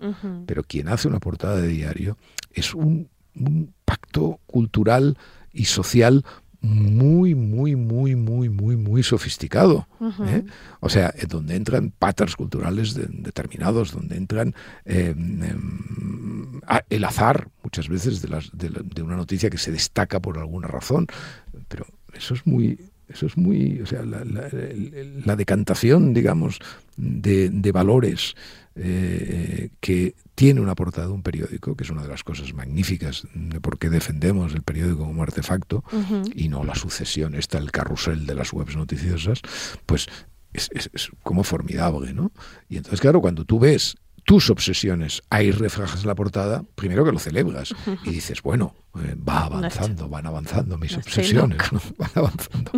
[0.46, 2.18] pero quien hace una portada de diario
[2.52, 5.18] es un, un pacto cultural
[5.54, 6.26] y social
[6.62, 9.88] muy, muy, muy, muy, muy, muy sofisticado.
[10.26, 10.44] ¿eh?
[10.82, 14.54] O sea, donde entran patas culturales determinados, donde entran
[14.86, 20.38] eh, em, el azar, muchas veces, de, las, de, una noticia que se destaca por
[20.38, 21.08] alguna razón.
[21.68, 22.80] Pero eso es muy...
[23.08, 26.60] Eso es muy, o sea, la, decantación, digamos,
[26.96, 28.36] de, de valores
[28.82, 33.28] eh, que tiene una portada de un periódico, que es una de las cosas magníficas
[33.34, 35.84] de por qué defendemos el periódico como artefacto
[36.34, 39.42] y no la sucesión, está el carrusel de las webs noticiosas,
[39.86, 40.08] pues
[40.54, 40.70] es,
[41.24, 42.32] como formidable, ¿no?
[42.70, 47.12] Y entonces, claro, cuando tú ves tus obsesiones ahí reflejadas en la portada, primero que
[47.12, 47.74] lo celebras
[48.06, 51.58] y dices, bueno, eh, va avanzando, van avanzando mis obsesiones,
[51.98, 52.72] van avanzando.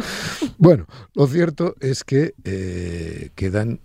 [0.58, 3.82] bueno, lo cierto es que eh, quedan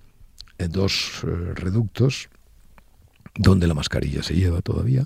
[0.59, 2.29] dos eh, reductos
[3.35, 5.05] donde la mascarilla se lleva todavía.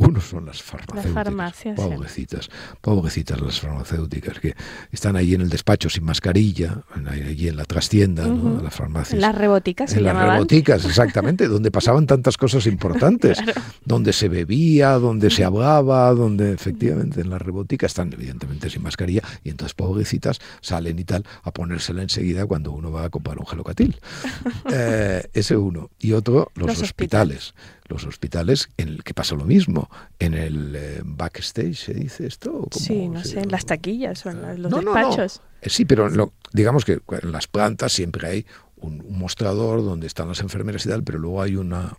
[0.00, 1.74] Uno son las farmacéuticas.
[1.76, 2.48] pobrecitas,
[2.80, 4.54] pobrecitas las farmacéuticas que
[4.90, 8.62] están ahí en el despacho sin mascarilla, allí en la trastienda, ¿no?
[8.62, 9.20] las farmacias.
[9.20, 9.92] Las reboticas.
[9.92, 13.38] En las reboticas, exactamente, donde pasaban tantas cosas importantes,
[13.84, 19.22] donde se bebía, donde se hablaba, donde efectivamente en las reboticas están evidentemente sin mascarilla
[19.44, 23.46] y entonces pobrecitas salen y tal a ponérsela enseguida cuando uno va a comprar un
[23.46, 24.00] gelocatil.
[24.72, 25.90] eh, ese uno.
[25.98, 27.52] Y otro, los, hospitales
[27.90, 29.90] los hospitales en el que pasa lo mismo.
[30.18, 32.68] En el eh, backstage, ¿se dice esto?
[32.70, 35.42] Sí, no sé, en las taquillas o en los despachos.
[35.60, 36.08] Eh, sí, pero
[36.52, 41.04] digamos que en las plantas siempre hay un, mostrador donde están las enfermeras y tal,
[41.04, 41.96] pero luego hay una,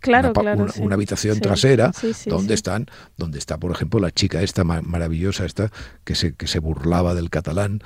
[0.80, 1.92] una, habitación trasera
[2.26, 5.70] donde están, donde está, por ejemplo, la chica esta maravillosa, esta
[6.04, 7.82] que se, que se burlaba del catalán,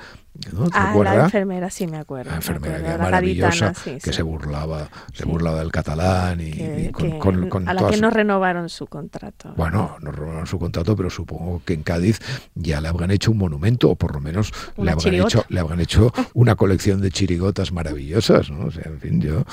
[0.73, 2.31] ah, la enfermera, sí me acuerdo.
[2.31, 7.87] La enfermera que maravillosa, que se burlaba, se burlaba del catalán y, con, a la
[7.87, 9.53] que no renovaron su contrato.
[9.55, 12.19] Bueno, no renovaron su contrato, pero supongo que en Cádiz
[12.55, 15.79] ya le habrán hecho un monumento, o por lo menos le habrán, hecho, le habrán
[15.79, 18.65] hecho una colección de chirigotas maravillosas, ¿no?
[18.65, 19.43] O sea, en fin, yo...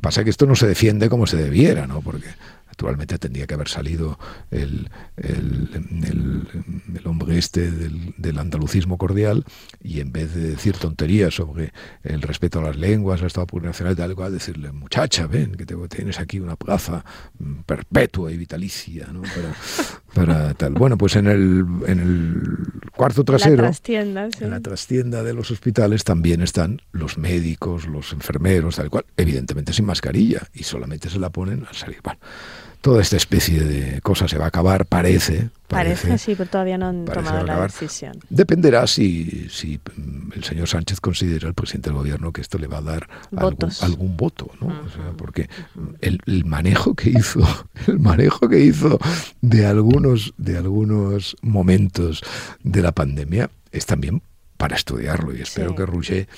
[0.00, 2.00] Pasa que esto no se defiende como se debiera, ¿no?
[2.00, 2.28] Porque
[2.76, 4.18] Actualmente tendría que haber salido
[4.50, 4.90] el,
[7.06, 9.46] hombre este del, andalucismo cordial
[9.82, 11.72] y en vez de decir tonterías sobre
[12.04, 16.20] el respeto a las lenguas, al Estado plurinacional tal cual, decirle, muchacha, ven, que tienes
[16.20, 17.02] aquí una plaza
[17.64, 19.22] perpetua y vitalicia ¿no?
[20.12, 20.74] para, tal.
[20.74, 26.42] Bueno, pues en el, en el cuarto trasero, en la trastienda de los hospitales también
[26.42, 31.64] están los médicos, los enfermeros, tal cual, evidentemente sin mascarilla y solamente se la ponen
[31.66, 32.00] al salir.
[32.04, 32.20] Bueno,
[32.80, 35.50] toda esta especie de cosas se va a acabar, parece.
[35.68, 38.18] Parece, sí, pero todavía no han tomado la decisión.
[38.30, 42.68] Dependerá si, si mm, el señor Sánchez considera, el presidente del gobierno, que esto le
[42.68, 43.08] va a dar
[43.80, 44.72] algún, voto, ¿no?
[45.16, 45.48] porque
[46.00, 47.40] el, manejo que hizo,
[47.88, 48.98] el manejo que hizo
[49.40, 52.22] de algunos, de algunos momentos
[52.62, 54.22] de la pandemia es también
[54.56, 56.28] para estudiarlo y espero que Rouget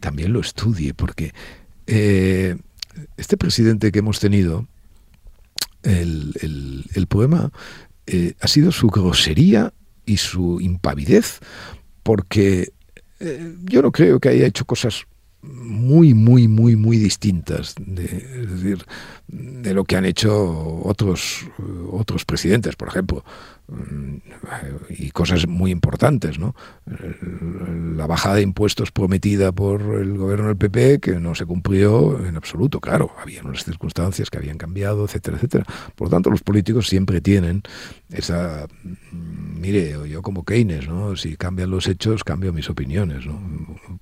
[0.00, 1.34] también lo estudie, porque
[1.86, 2.56] eh,
[3.16, 4.66] este presidente que hemos tenido,
[5.82, 7.50] el, el, poema
[8.06, 9.72] eh, ha sido su grosería
[10.04, 11.40] y su impavidez,
[12.02, 12.72] porque
[13.20, 15.06] eh, yo no creo que haya hecho cosas
[15.42, 18.84] muy, muy, muy, muy distintas de, es decir,
[19.28, 21.46] de lo que han hecho otros,
[21.90, 23.24] otros presidentes, por ejemplo,
[24.88, 26.54] y cosas muy importantes, ¿no?
[27.96, 32.36] La bajada de impuestos prometida por el gobierno del PP que no se cumplió en
[32.36, 35.66] absoluto, claro, había unas circunstancias que habían cambiado, etcétera, etcétera.
[35.94, 37.62] Por lo tanto, los políticos siempre tienen
[38.10, 41.14] esa, mm, mire, yo como Keynes, ¿no?
[41.16, 43.38] Si cambian los hechos, cambio mis opiniones, ¿no?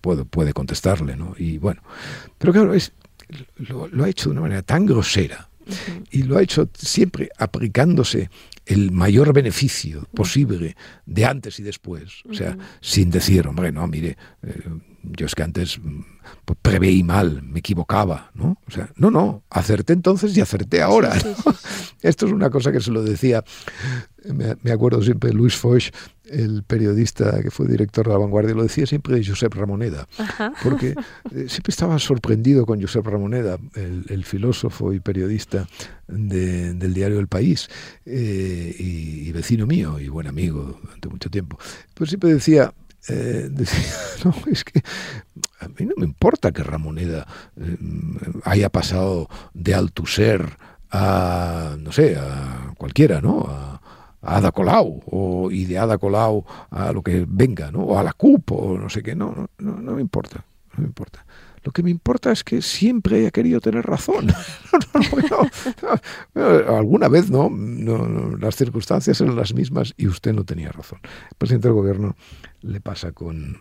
[0.01, 1.35] Puedo, puede contestarle, ¿no?
[1.39, 1.83] Y bueno,
[2.39, 2.93] pero claro, es,
[3.57, 5.49] lo, ha hecho de una manera tan grosera
[6.13, 8.31] y lo ha hecho siempre aplicándose
[8.67, 10.77] el mayor beneficio posible
[11.07, 12.23] de antes y después.
[12.29, 14.63] O sea, sin decir, hombre, no, mire, eh,
[15.03, 16.01] yo es que antes mm,
[16.45, 18.59] pues, preveí mal, me equivocaba, ¿no?
[18.67, 21.13] O sea, no, no, acerté entonces y acerté ahora.
[22.03, 23.43] Esto es una cosa que se lo decía,
[24.33, 25.91] me, acuerdo siempre, Luis Foch,
[26.25, 30.09] el periodista que fue director de La Vanguardia, lo decía siempre de Josep Ramoneda,
[30.63, 35.69] porque eh, siempre estaba sorprendido con Josep Ramoneda, el, filósofo y periodista
[36.09, 37.69] del diario El País,
[38.05, 41.59] eh, y, y, vecino mío y buen amigo durante mucho tiempo.
[41.95, 42.73] Pues siempre decía,
[43.09, 44.83] eh, decía, no, es que
[45.61, 47.77] a mí no me importa que Ramoneda eh,
[48.45, 50.59] haya pasado de Altuser
[50.91, 53.47] a, no sé, a cualquiera, ¿no?
[53.49, 53.81] A,
[54.23, 57.85] Ada Colau, o, y de Ada Colau a lo que venga, ¿no?
[57.85, 60.87] O a la CUP, o no sé qué, no, no, no me importa, no me
[60.87, 61.25] importa.
[61.67, 64.29] Lo que me importa es que siempre haya querido tener razón.
[66.69, 67.51] alguna vez no,
[68.39, 71.01] las circunstancias eran las mismas y usted no tenía razón.
[71.03, 72.15] El presidente del gobierno
[72.63, 73.61] le pasa con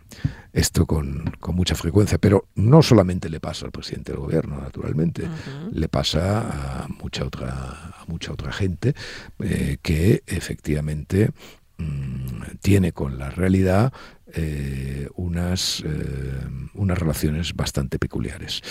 [0.54, 5.28] esto con, mucha frecuencia, pero no solamente le pasa al presidente del gobierno, naturalmente,
[5.72, 8.96] le pasa a mucha otra, a mucha otra gente
[9.40, 11.32] eh, que efectivamente
[11.78, 13.94] mm, tiene con la realidad
[14.34, 18.62] eh, unas, eh, unas relaciones bastante peculiares.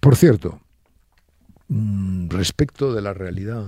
[0.00, 0.60] Por cierto,
[1.68, 3.66] mm, respecto de la realidad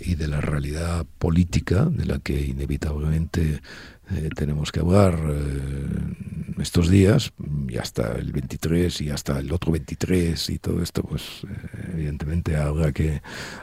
[0.00, 3.60] y de la realidad política, de la que inevitablemente
[4.34, 5.18] tenemos que hablar
[6.58, 7.32] estos días,
[7.68, 11.42] y hasta el 23 y hasta el otro 23 y todo esto, pues
[11.92, 13.20] evidentemente habrá que,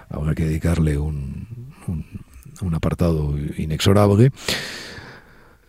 [0.09, 2.05] habrá que dedicarle un, un,
[2.61, 4.31] un apartado inexorable.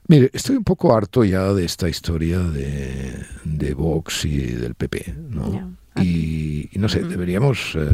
[0.07, 5.15] Mire, estoy un poco harto ya de esta historia de, de Vox y del PP,
[5.31, 5.77] ¿no?
[5.97, 7.89] Y, no sé, deberíamos eh,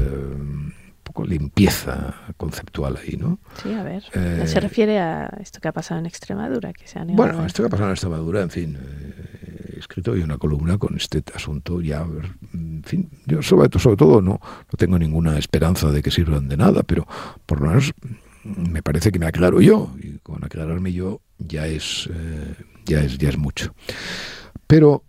[1.10, 3.40] poco limpieza conceptual ahí, ¿no?
[3.60, 4.04] Sí, a ver.
[4.14, 7.62] Eh, se refiere a esto que ha pasado en Extremadura, que se ha Bueno, esto
[7.62, 11.22] que ha pasado en Extremadura, en fin, eh, he escrito hoy una columna con este
[11.34, 12.06] asunto ya,
[12.54, 16.56] en fin, yo sobre, sobre todo no, no tengo ninguna esperanza de que sirvan de
[16.56, 17.08] nada, pero
[17.44, 17.92] por lo menos
[18.44, 22.54] me parece que me aclaro yo, y con aclararme yo ya es, eh,
[22.86, 23.74] ya es, ya es mucho.
[24.68, 25.02] Pero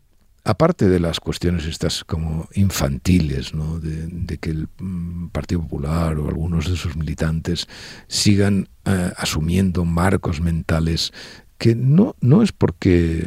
[0.43, 3.79] aparte de las cuestiones estas como infantiles, ¿no?
[3.79, 7.67] de, que el mm, Partido Popular o algunos de sus militantes
[8.07, 11.13] sigan eh, asumiendo marcos mentales
[11.61, 13.23] que no, no es porque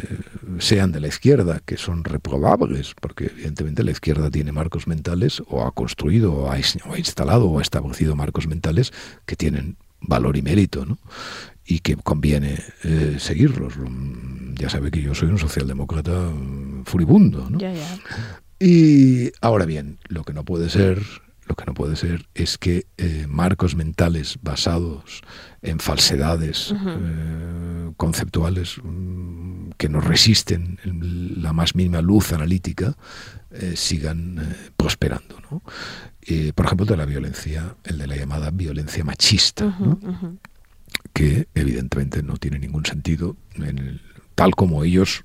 [0.58, 5.64] sean de la izquierda, que son reprobables, porque evidentemente la izquierda tiene marcos mentales o
[5.64, 6.58] ha construido o ha,
[6.98, 8.92] instalado o ha establecido marcos mentales
[9.24, 10.98] que tienen valor y mérito, ¿no?
[11.64, 13.74] y que conviene eh, seguirlos.
[14.54, 17.48] Ya sabe que yo soy un socialdemócrata mm, furibundo.
[17.50, 17.58] ¿no?
[18.58, 21.02] Y ahora bien, lo que no puede ser,
[21.46, 25.22] lo que no puede ser es que eh, marcos mentales basados
[25.62, 32.96] en falsedades eh, conceptuales mm, que nos resisten la más mínima luz analítica
[33.76, 35.36] sigan prosperando.
[35.48, 35.62] ¿no?
[36.56, 39.64] por ejemplo, de la violencia, el de la llamada violencia machista.
[39.78, 40.00] ¿no?
[41.12, 44.00] que evidentemente no tiene ningún sentido en
[44.34, 45.24] tal como ellos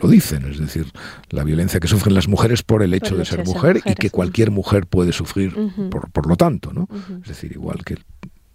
[0.00, 0.86] lo dicen, es decir,
[1.30, 4.50] la violencia que sufren las mujeres por el hecho de ser mujer y que cualquier
[4.50, 5.54] mujer puede sufrir
[5.90, 6.88] por, por, lo tanto, ¿no?
[7.22, 8.04] Es decir, igual que el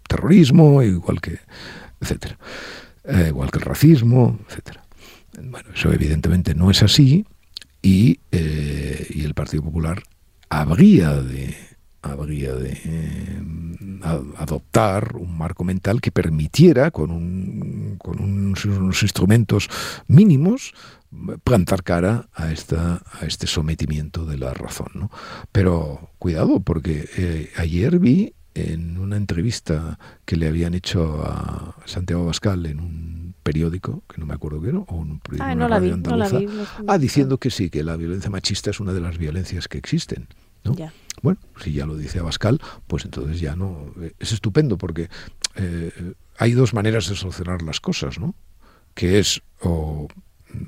[0.08, 1.38] terrorismo, igual que,
[2.00, 2.38] etcétera,
[3.04, 4.82] eh, igual que el racismo, etcétera.
[5.42, 7.26] Bueno, eso evidentemente no es así
[7.82, 10.02] y, eh, y el Partido Popular
[10.48, 11.54] habría de
[12.12, 13.42] habría de eh,
[14.36, 19.68] adoptar un marco mental que permitiera, con, un, con unos, instrumentos
[20.06, 20.72] mínimos,
[21.44, 24.88] plantar cara a, esta, a este sometimiento de la razón.
[24.94, 25.10] ¿no?
[25.52, 32.24] Pero cuidado, porque eh, ayer vi en una entrevista que le habían hecho a Santiago
[32.24, 35.68] Bascal en un periódico, que no me acuerdo qué era, o un periódico ah, no
[35.68, 36.48] la vi, no la vi,
[36.88, 40.26] ah, diciendo que sí, que la violencia machista es una de las violencias que existen.
[40.64, 40.74] ¿no?
[40.74, 40.92] Ya.
[41.22, 43.92] Bueno, si ya lo dice Abascal, pues entonces ya no.
[44.00, 45.08] Eh, es estupendo porque
[45.56, 48.34] eh, hay dos maneras de solucionar las cosas, ¿no?
[48.94, 50.08] Que es o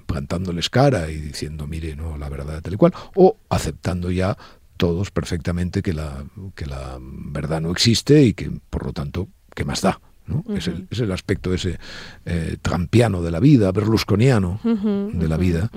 [0.07, 4.37] plantándoles cara y diciendo, mire, no, la verdad tal y cual, o aceptando ya
[4.77, 9.65] todos perfectamente que la, que la verdad no existe y que, por lo tanto, ¿qué
[9.65, 10.01] más da?
[10.29, 10.45] ¿No?
[10.55, 11.79] es, el, es, el, aspecto ese
[12.27, 15.71] eh, trampiano de la vida, berlusconiano de la vida,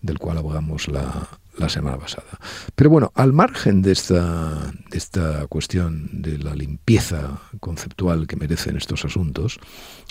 [0.00, 2.38] del cual abogamos la, la semana pasada.
[2.74, 8.76] Pero bueno, al margen de esta, de esta cuestión de la limpieza conceptual que merecen
[8.76, 9.58] estos asuntos,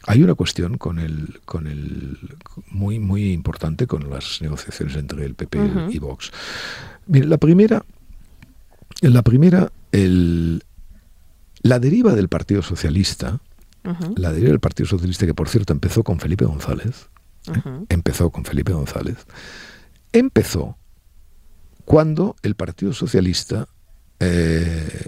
[0.06, 2.18] hay una cuestión con el, con el
[2.70, 5.60] muy, muy importante con las negociaciones entre el PP
[5.90, 6.32] y Vox.
[7.08, 7.84] La primera,
[9.02, 10.64] la primera, el,
[11.62, 13.40] la deriva del Partido Socialista,
[14.16, 17.10] la deriva del Partido Socialista, que por cierto empezó con Felipe González,
[17.48, 17.86] ¿eh?
[17.90, 19.18] empezó con Felipe González,
[20.14, 20.78] empezó
[21.86, 23.68] cuando el Partido Socialista
[24.20, 25.08] eh,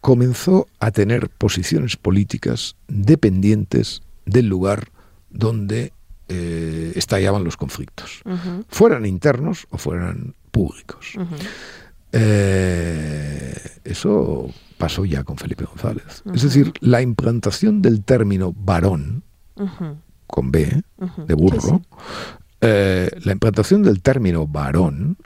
[0.00, 4.90] comenzó a tener posiciones políticas dependientes del lugar
[5.30, 5.92] donde
[6.28, 8.22] eh, estallaban los conflictos,
[8.68, 11.14] fueran internos o fueran públicos.
[12.12, 16.22] Eh, eso pasó ya con Felipe González.
[16.34, 19.22] Es decir, la implantación del término varón,
[20.26, 20.82] con B,
[21.26, 21.82] de burro,
[22.60, 25.18] la implantación del término varón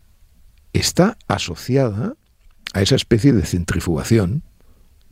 [0.72, 2.14] está asociada
[2.74, 4.42] a esa especie de centrifugación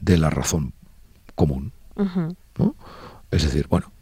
[0.00, 0.74] de la razón
[1.34, 1.72] común.
[3.30, 3.92] Es decir, bueno,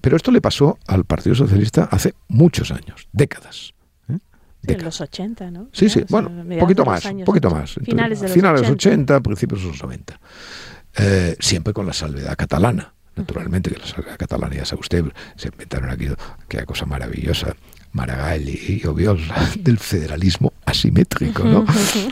[0.00, 3.73] pero esto le pasó al Partido Socialista hace muchos años, décadas.
[4.66, 5.68] En los 80, ¿no?
[5.72, 7.74] Sí, sí, bueno, un poquito más, un poquito más.
[7.84, 9.20] Finales de los finales 80.
[9.20, 10.20] principios de los 90.
[10.96, 12.92] Eh, siempre con la salvedad catalana.
[13.16, 15.04] Naturalmente que la salvedad catalana, ya sabe usted,
[15.36, 16.08] se inventaron aquí
[16.44, 17.54] aquella cosa maravillosa
[17.94, 19.22] Maragall y Obiols
[19.58, 21.64] del federalismo asimétrico, ¿no?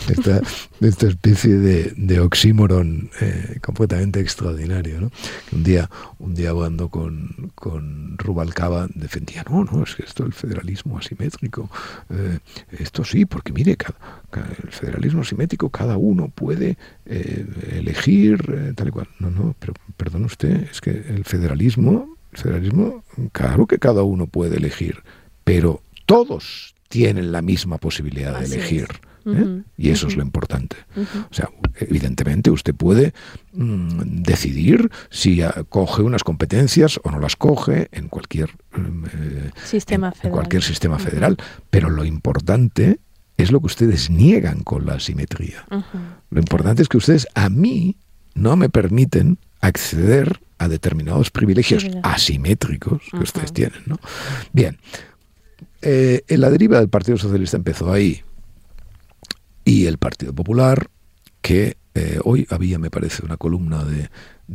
[0.09, 0.41] Esta,
[0.81, 5.11] esta especie de, de oxímoron eh, completamente extraordinario, ¿no?
[5.51, 5.91] Un día,
[6.21, 11.69] un día hablando con, con Rubalcaba defendía, no, no, es que esto el federalismo asimétrico,
[12.11, 12.39] eh,
[12.79, 13.77] esto sí, porque mire,
[14.63, 19.09] el federalismo asimétrico cada uno puede eh, elegir tal y cual.
[19.19, 24.29] No, no, pero perdón usted, es que el federalismo, el federalismo, claro que cada uno
[24.29, 25.03] puede elegir
[25.45, 28.89] pero todos tienen la misma posibilidad de elegir.
[29.27, 29.63] ¿eh?
[29.77, 30.77] y eso es lo importante.
[31.31, 33.15] O sea, evidentemente usted puede
[33.53, 40.09] mm, decidir si coge unas competencias o no las coge en cualquier mm, eh, sistema
[40.09, 40.33] en, federal.
[40.33, 41.37] cualquier sistema federal,
[41.71, 42.99] pero lo importante
[43.37, 45.65] es lo que ustedes niegan con la asimetría.
[46.31, 47.97] Lo importante es que ustedes a mí
[48.35, 53.99] no me permiten acceder a determinados privilegios asimétricos que ustedes tienen, ¿no?
[54.53, 54.79] Bien,
[55.83, 58.23] eh, la deriva del Partido Socialista empezó ahí.
[59.65, 60.89] Y el Partido Popular,
[61.41, 64.09] que eh, hoy había, me parece, una columna de,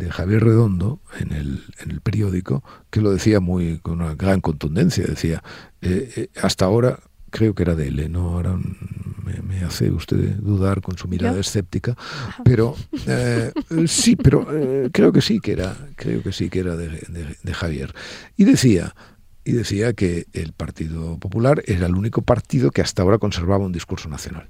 [0.09, 5.05] Javier Redondo en el, en el, periódico, que lo decía muy con una gran contundencia.
[5.05, 5.43] Decía,
[5.81, 6.99] eh, hasta ahora
[7.29, 8.33] creo que era de él, ¿no?
[8.33, 11.95] Ahora me, hace usted dudar con su mirada escéptica,
[12.43, 12.75] pero
[13.07, 13.51] eh,
[13.87, 16.89] sí, pero eh, creo que sí que era, creo que sí que era de,
[17.41, 17.93] de Javier.
[18.37, 18.95] Y decía,
[19.47, 23.71] y decía que el Partido Popular era el único partido que hasta ahora conservaba un
[23.71, 24.45] discurso nacional.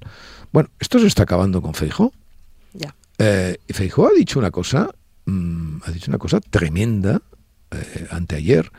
[0.50, 2.12] Bueno, esto se está acabando con Feijo.
[2.72, 2.92] Ya.
[3.18, 4.90] Eh, y Feijo ha dicho una cosa,
[5.24, 7.22] mm, ha dicho una cosa tremenda
[7.70, 8.72] eh, anteayer.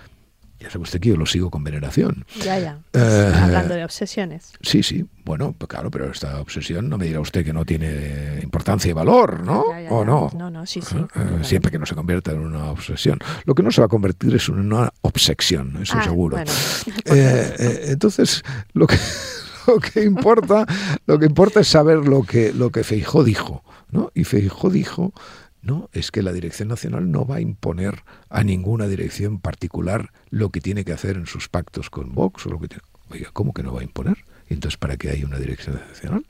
[0.60, 2.26] Ya sabe usted que yo lo sigo con veneración.
[2.44, 2.80] Ya, ya.
[2.94, 4.54] Eh, hablando de obsesiones.
[4.62, 5.06] Sí, sí.
[5.24, 8.94] Bueno, pues claro, pero esta obsesión no me dirá usted que no tiene importancia y
[8.94, 9.64] valor, ¿no?
[9.90, 10.32] ¿O no?
[10.36, 10.98] No, no, sí, sí.
[11.44, 13.20] siempre que no se convierta en una obsesión.
[13.46, 16.38] Lo que no se va a convertir es en una obsección, eso ah, seguro.
[17.06, 18.44] entonces,
[18.74, 18.98] lo que
[19.68, 20.66] lo que importa,
[21.06, 23.64] lo que importa es saber lo que, lo que Feijó dijo.
[23.92, 24.12] ¿no?
[24.14, 25.14] Y Feijó dijo,
[25.62, 30.50] no, es que la Dirección Nacional no va a imponer a ninguna dirección particular lo
[30.50, 32.70] que tiene que hacer en sus pactos con Vox o lo que
[33.10, 34.18] Oiga, ¿cómo que no va a imponer?
[34.48, 36.26] entonces, ¿para qué hay una Dirección Nacional?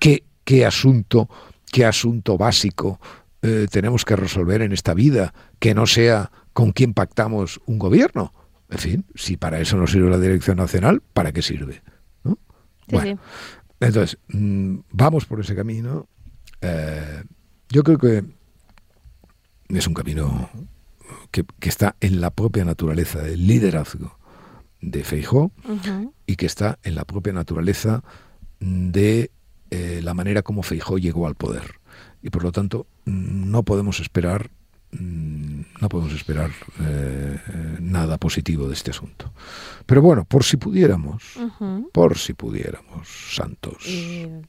[0.00, 1.28] ¿Qué, ¿Qué, asunto,
[1.72, 3.00] qué asunto básico
[3.42, 8.32] eh, tenemos que resolver en esta vida que no sea con quién pactamos un gobierno?
[8.70, 11.82] En fin, si para eso no sirve la Dirección Nacional, ¿para qué sirve?
[12.88, 13.18] bueno,
[13.80, 16.08] entonces, mm, vamos por ese camino.
[16.60, 17.24] Eh,
[17.68, 18.24] yo creo que
[19.68, 20.50] es un camino
[21.30, 24.18] que, está en la propia naturaleza del liderazgo
[24.80, 25.50] de Feijó
[26.26, 28.02] y que está en la propia naturaleza
[28.60, 29.30] de
[29.70, 31.80] eh, la manera como Feijó llegó al poder.
[32.22, 34.50] Y por lo tanto, no podemos esperar
[35.00, 37.38] no podemos esperar eh,
[37.80, 39.32] nada positivo de este asunto.
[39.84, 41.22] Pero bueno, por si pudiéramos,
[41.92, 43.86] por si pudiéramos, Santos,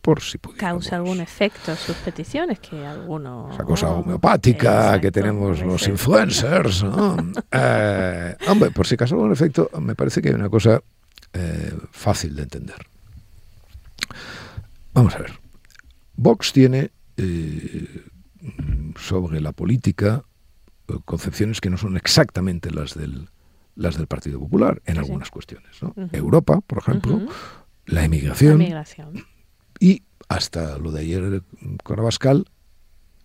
[0.01, 0.59] por si pudiéramos.
[0.59, 3.49] Causa algún efecto sus peticiones, que alguno...
[3.51, 6.85] Esa cosa homeopática que tenemos los influencers.
[7.51, 10.81] Eh, hombre, por si causa algún efecto, me parece que hay una cosa
[11.33, 12.75] eh, fácil de entender.
[14.93, 15.33] Vamos a ver.
[16.15, 16.91] Vox tiene
[18.97, 20.26] sobre la política eh,
[21.05, 23.29] concepciones que no son exactamente las del,
[23.75, 25.77] las del Partido Popular en algunas cuestiones.
[26.11, 27.21] Europa, por ejemplo,
[27.85, 28.63] la, emigración,
[29.79, 31.43] y hasta lo de ayer
[31.83, 32.45] con Abascal,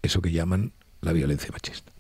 [0.02, 1.92] eso que llaman la violencia machista.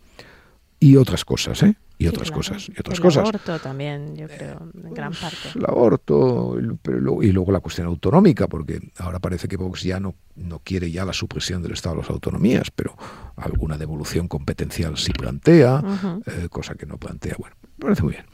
[0.82, 1.76] Y otras cosas, ¿eh?
[2.02, 2.68] y otras cosas.
[2.68, 3.22] Y otras cosas.
[3.22, 5.36] El aborto también, yo creo, en gran parte.
[5.54, 10.58] El aborto y luego la cuestión autonómica, porque ahora parece que Vox ya no, no
[10.58, 12.96] quiere ya la supresión del Estado de las autonomías, pero
[13.36, 15.82] alguna devolución competencial sí plantea,
[16.26, 17.36] eh, cosa que no plantea.
[17.38, 18.24] Bueno, me parece muy bien.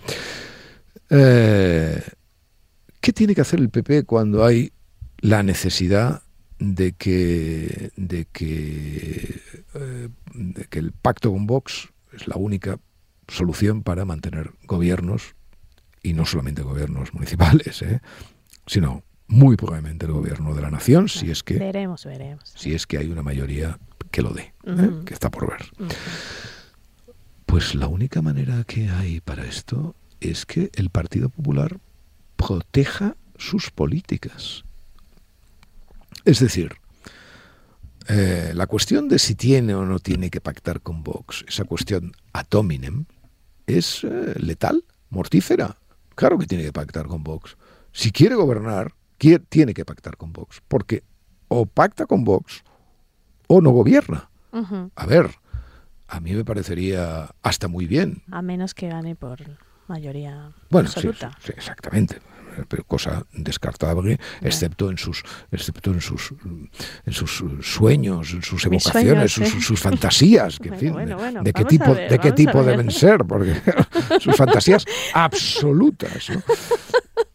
[1.11, 2.03] Eh,
[3.01, 4.73] ¿Qué tiene que hacer el PP cuando hay
[5.21, 6.23] la necesidad
[6.59, 9.41] de que, de que,
[9.75, 12.79] eh, de que el pacto con Vox es la única
[13.29, 15.35] solución para mantener gobiernos,
[16.03, 18.01] y no solamente gobiernos municipales, ¿eh?
[18.67, 22.51] sino muy probablemente el gobierno de la nación, si es que veremos, veremos.
[22.57, 23.79] si es que hay una mayoría
[24.11, 24.91] que lo dé, ¿eh?
[25.05, 25.71] que está por ver.
[27.45, 31.79] Pues la única manera que hay para esto es que el Partido Popular
[32.37, 34.65] proteja sus políticas.
[36.25, 36.77] Es decir,
[38.09, 42.13] eh, la cuestión de si tiene o no tiene que pactar con Vox, esa cuestión
[42.33, 43.05] atominem,
[43.67, 45.77] es eh, letal, mortífera.
[46.15, 47.57] Claro que tiene que pactar con Vox.
[47.93, 48.95] Si quiere gobernar,
[49.49, 51.05] tiene que pactar con Vox, porque
[51.49, 52.63] o pacta con Vox
[53.47, 54.31] o no gobierna.
[54.97, 55.31] A ver,
[56.09, 58.23] a mí me parecería hasta muy bien.
[58.31, 59.41] A menos que gane por
[59.89, 61.31] mayoría bueno, absoluta.
[61.43, 62.21] sí, exactamente
[62.67, 66.35] pero cosa descartable, excepto en sus, excepto en sus,
[67.05, 70.95] en sus sueños, en sus evocaciones, sus, fantasías, que, fin,
[71.43, 73.55] de, qué tipo, de qué tipo deben ser, porque
[74.21, 74.85] sus fantasías
[75.15, 76.29] absolutas.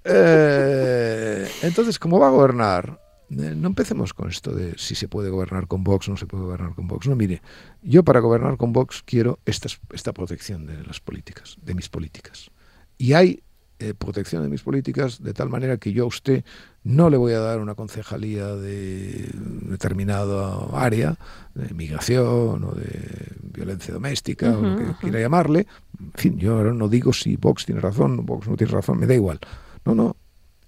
[0.05, 2.99] Eh, entonces, ¿cómo va a gobernar?
[3.39, 6.25] Eh, no empecemos con esto de si se puede gobernar con Vox o no se
[6.25, 7.07] puede gobernar con Vox.
[7.07, 7.41] No, mire,
[7.81, 12.51] yo para gobernar con Vox quiero esta, esta protección de las políticas, de mis políticas.
[12.97, 13.41] Y hay
[13.79, 16.45] eh, protección de mis políticas, de tal manera que yo a usted
[16.83, 21.17] no le voy a dar una concejalía de determinada área,
[21.55, 25.65] de migración o de violencia doméstica, o lo que quiera llamarle.
[25.99, 29.07] En fin, yo ahora no digo si Vox tiene razón, Vox no tiene razón, me
[29.07, 29.39] da igual.
[29.85, 30.15] No, no.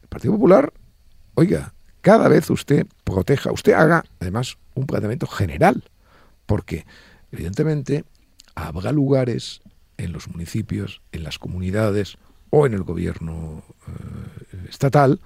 [0.02, 0.74] El Partido Popular,
[1.36, 1.75] oiga,
[2.06, 5.84] cada vez usted proteja, usted haga además un planteamiento general,
[6.46, 6.86] porque
[7.32, 8.06] evidentemente
[8.54, 9.64] habrá lugares
[9.98, 12.18] en los municipios, en las comunidades,
[12.52, 15.20] o en el gobierno eh, estatal,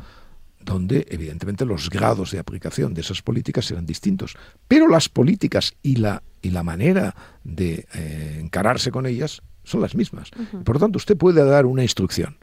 [0.62, 4.38] donde evidentemente los grados de aplicación de esas políticas serán distintos.
[4.70, 7.14] Pero las políticas y la, y la manera
[7.44, 10.32] de eh, encararse con ellas son las mismas.
[10.64, 12.38] Por lo tanto, usted puede dar una instrucción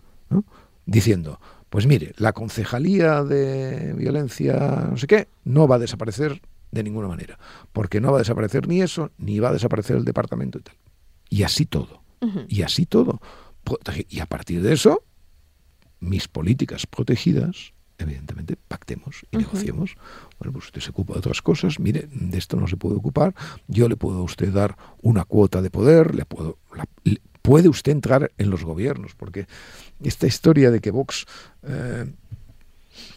[0.84, 1.40] diciendo,
[1.76, 7.06] Pues mire, la concejalía de violencia, no sé qué, no va a desaparecer de ninguna
[7.06, 7.38] manera,
[7.74, 10.74] porque no va a desaparecer ni eso, ni va a desaparecer el departamento y tal.
[11.28, 12.00] Y así todo.
[12.48, 13.20] Y así todo.
[14.08, 15.02] Y a partir de eso,
[16.00, 19.96] mis políticas protegidas, evidentemente, pactemos y negociemos.
[20.38, 23.34] Bueno, pues usted se ocupa de otras cosas, mire, de esto no se puede ocupar,
[23.68, 26.56] yo le puedo a usted dar una cuota de poder, le puedo,
[27.46, 29.46] puede usted entrar en los gobiernos, porque
[30.02, 31.26] esta historia de que Vox
[31.62, 32.04] eh,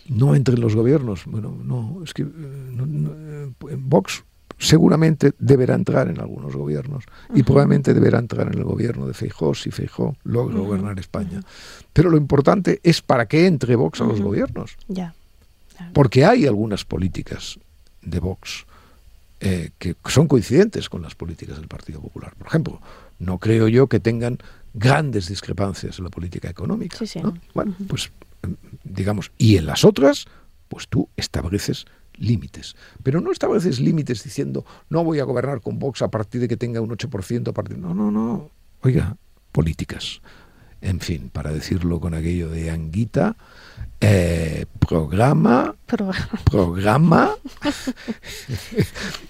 [0.10, 4.24] no entre en los gobiernos, bueno, no, es que eh, eh, Vox
[4.60, 9.56] seguramente deberá entrar en algunos gobiernos y probablemente deberá entrar en el gobierno de Feijó
[9.56, 11.42] si Feijó logra gobernar España.
[11.92, 14.78] Pero lo importante es para qué entre Vox a los gobiernos.
[14.88, 15.16] Ya.
[15.92, 17.58] Porque hay algunas políticas
[18.04, 18.68] de Vox
[19.40, 22.34] que son coincidentes con las políticas del Partido Popular.
[22.38, 22.82] Por ejemplo,
[23.20, 24.40] no creo yo que tengan
[24.74, 26.98] grandes discrepancias en la política económica.
[27.54, 28.12] Bueno, pues
[28.84, 30.26] digamos, y en las otras,
[30.68, 32.76] pues tú estableces límites.
[33.04, 36.58] Pero no estableces límites diciendo, no voy a gobernar con Vox a partir de que
[36.58, 37.78] tenga un 8%, a partir...
[37.78, 38.50] No, no, no.
[38.82, 39.18] Oiga,
[39.52, 40.22] políticas.
[40.82, 43.36] En fin, para decirlo con aquello de Anguita,
[44.02, 45.76] eh, programa,
[46.46, 47.36] programa,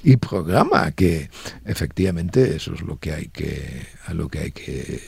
[0.04, 1.30] y programa, que
[1.66, 5.02] efectivamente eso es lo que hay que, a lo que hay que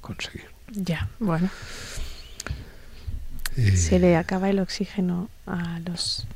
[0.00, 0.46] conseguir.
[0.72, 1.48] Ya, bueno.
[3.56, 6.26] Eh, Se le acaba el oxígeno a los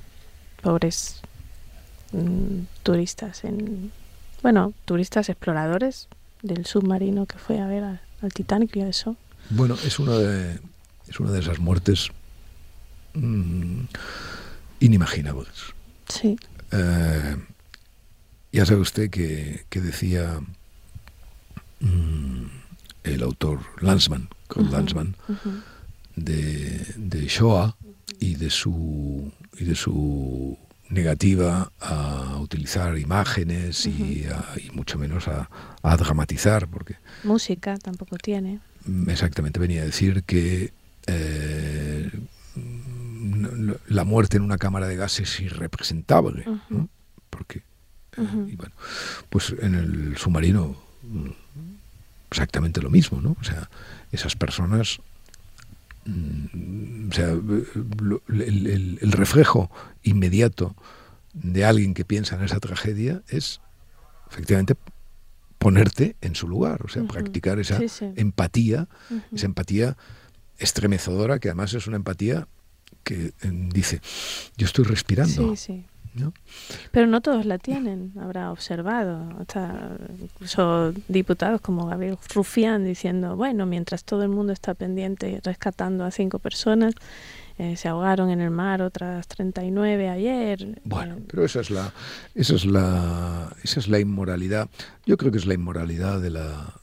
[0.62, 1.20] pobres
[2.12, 3.92] mm, turistas en
[4.42, 6.08] bueno, turistas exploradores
[6.42, 9.16] del submarino que fue a ver al Titanic y eso.
[9.50, 10.58] Bueno, es una de
[11.08, 12.08] es una de esas muertes
[13.14, 13.82] mm,
[14.78, 15.48] inimaginables.
[16.08, 16.38] Sí.
[16.70, 17.36] Eh,
[18.52, 20.40] ya sabe usted que, decía
[21.80, 22.44] mm,
[23.04, 25.16] el autor Lanzmann, con Lanzmann,
[26.14, 27.76] de, de, Shoah
[28.20, 30.58] y de su y de su
[30.90, 34.26] negativa a utilizar imágenes y,
[34.72, 35.48] mucho menos a,
[35.82, 38.60] a, dramatizar porque música tampoco tiene.
[39.06, 40.72] Exactamente venía a decir que
[41.06, 42.10] eh,
[43.88, 46.44] la muerte en una cámara de gas es irrepresentable,
[47.30, 47.62] porque,
[48.16, 48.74] eh, bueno,
[49.28, 51.30] pues en el submarino mm,
[52.30, 53.36] exactamente lo mismo, ¿no?
[53.40, 53.70] O sea,
[54.12, 55.09] esas personas, mm,
[56.06, 59.70] o sea, el, el, reflejo
[60.02, 60.74] inmediato
[61.34, 63.60] de alguien que piensa en esa tragedia es
[64.30, 64.76] efectivamente
[65.58, 67.78] ponerte en su lugar, o sea, practicar esa
[68.16, 68.88] empatía,
[69.30, 69.96] esa empatía
[70.58, 72.48] estremecedora, que además es una empatía
[73.04, 74.00] que em, dice,
[74.56, 75.54] yo estoy respirando.
[75.56, 75.84] Sí,
[76.16, 76.24] sí.
[76.90, 79.28] Pero no todos la tienen, habrá observado.
[79.38, 86.04] Hasta incluso diputados como Gabriel Rufián diciendo, bueno, mientras todo el mundo está pendiente rescatando
[86.04, 86.94] a cinco personas,
[87.58, 90.80] eh, se ahogaron en el mar otras 39 ayer.
[90.84, 91.92] Bueno, eh, pero esa es la
[92.34, 94.70] esa es la esa es la inmoralidad.
[95.04, 96.74] Yo creo que es la inmoralidad de la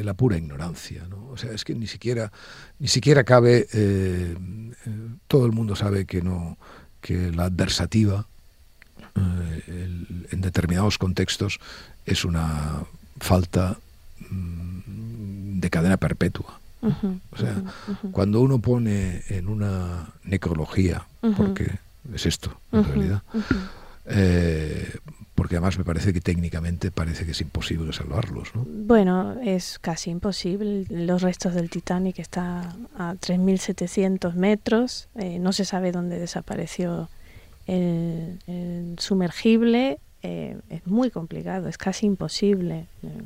[0.00, 1.06] de la pura ignorancia.
[1.10, 1.28] ¿no?
[1.28, 2.32] O sea, es que ni siquiera,
[2.78, 6.56] ni siquiera cabe, eh, eh, todo el mundo sabe que, no,
[7.02, 8.26] que la adversativa
[9.14, 9.96] eh,
[10.30, 11.60] en determinados contextos
[12.06, 12.82] es una
[13.18, 13.76] falta
[14.30, 16.58] mm, de cadena perpetua.
[16.82, 17.62] o sea,
[18.10, 21.78] cuando uno pone en una necrología, porque
[22.14, 23.22] es esto en realidad,
[25.40, 28.54] porque además me parece que técnicamente parece que es imposible salvarlos.
[28.54, 28.66] ¿no?
[28.66, 30.84] Bueno, es casi imposible.
[30.90, 35.08] Los restos del Titanic están a 3.700 metros.
[35.14, 37.08] Eh, no se sabe dónde desapareció
[37.66, 39.98] el, sumergible.
[40.22, 42.86] Eh, es muy complicado, es casi imposible.
[43.02, 43.22] Eh,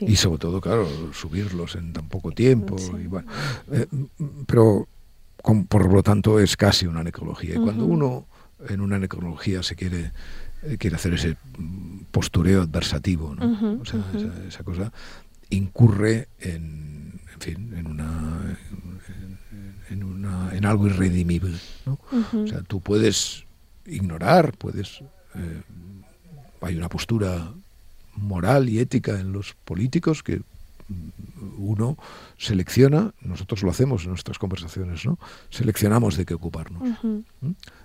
[0.00, 2.76] y sobre todo, claro, subirlos en tan poco tiempo.
[2.98, 3.30] Y bueno,
[4.46, 4.88] pero
[5.68, 7.56] por lo tanto es casi una necrología.
[7.56, 8.24] Y cuando uno
[8.68, 10.12] en una necrología se quiere
[10.66, 11.36] eh, quiere hacer ese
[12.10, 13.80] postureo adversativo, ¿no?
[13.80, 14.02] o sea,
[14.48, 14.92] esa, cosa
[15.50, 18.58] incurre en, en fin, en una,
[19.90, 21.98] en, una, en algo irredimible, ¿no?
[22.10, 23.44] O sea, tú puedes
[23.84, 25.02] ignorar, puedes,
[25.34, 25.60] eh,
[26.62, 27.52] hay una postura
[28.16, 30.40] moral y ética en los políticos que
[31.58, 31.96] uno
[32.38, 35.18] selecciona, nosotros lo hacemos en nuestras conversaciones, ¿no?
[35.50, 36.82] Seleccionamos de qué ocuparnos.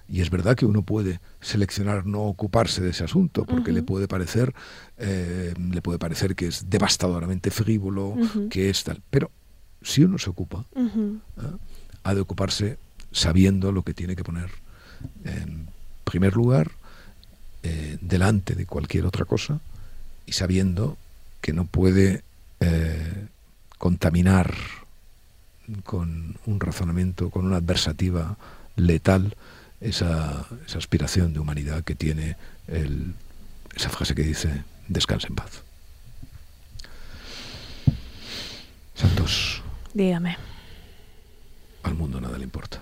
[0.08, 4.08] Y es verdad que uno puede seleccionar no ocuparse de ese asunto, porque le puede
[4.08, 4.54] parecer,
[4.98, 8.16] eh, le puede parecer que es devastadoramente frívolo,
[8.50, 9.02] que es tal.
[9.10, 9.32] Pero
[9.82, 11.18] si uno se ocupa, ¿eh?
[12.04, 12.78] ha de ocuparse
[13.12, 14.50] sabiendo lo que tiene que poner
[15.24, 15.68] en
[16.04, 16.72] primer lugar,
[17.64, 19.60] eh, delante de cualquier otra cosa,
[20.26, 20.98] y sabiendo
[21.42, 22.24] que no puede
[23.78, 24.54] contaminar
[25.84, 28.38] con un razonamiento, con una adversativa
[28.76, 29.36] letal
[29.82, 30.46] esa,
[30.76, 32.36] aspiración de humanidad que tiene
[33.76, 35.64] esa frase que dice, descanse en paz.
[38.96, 39.64] Santos.
[39.94, 40.38] Dígame.
[41.84, 42.82] Al mundo nada le importa.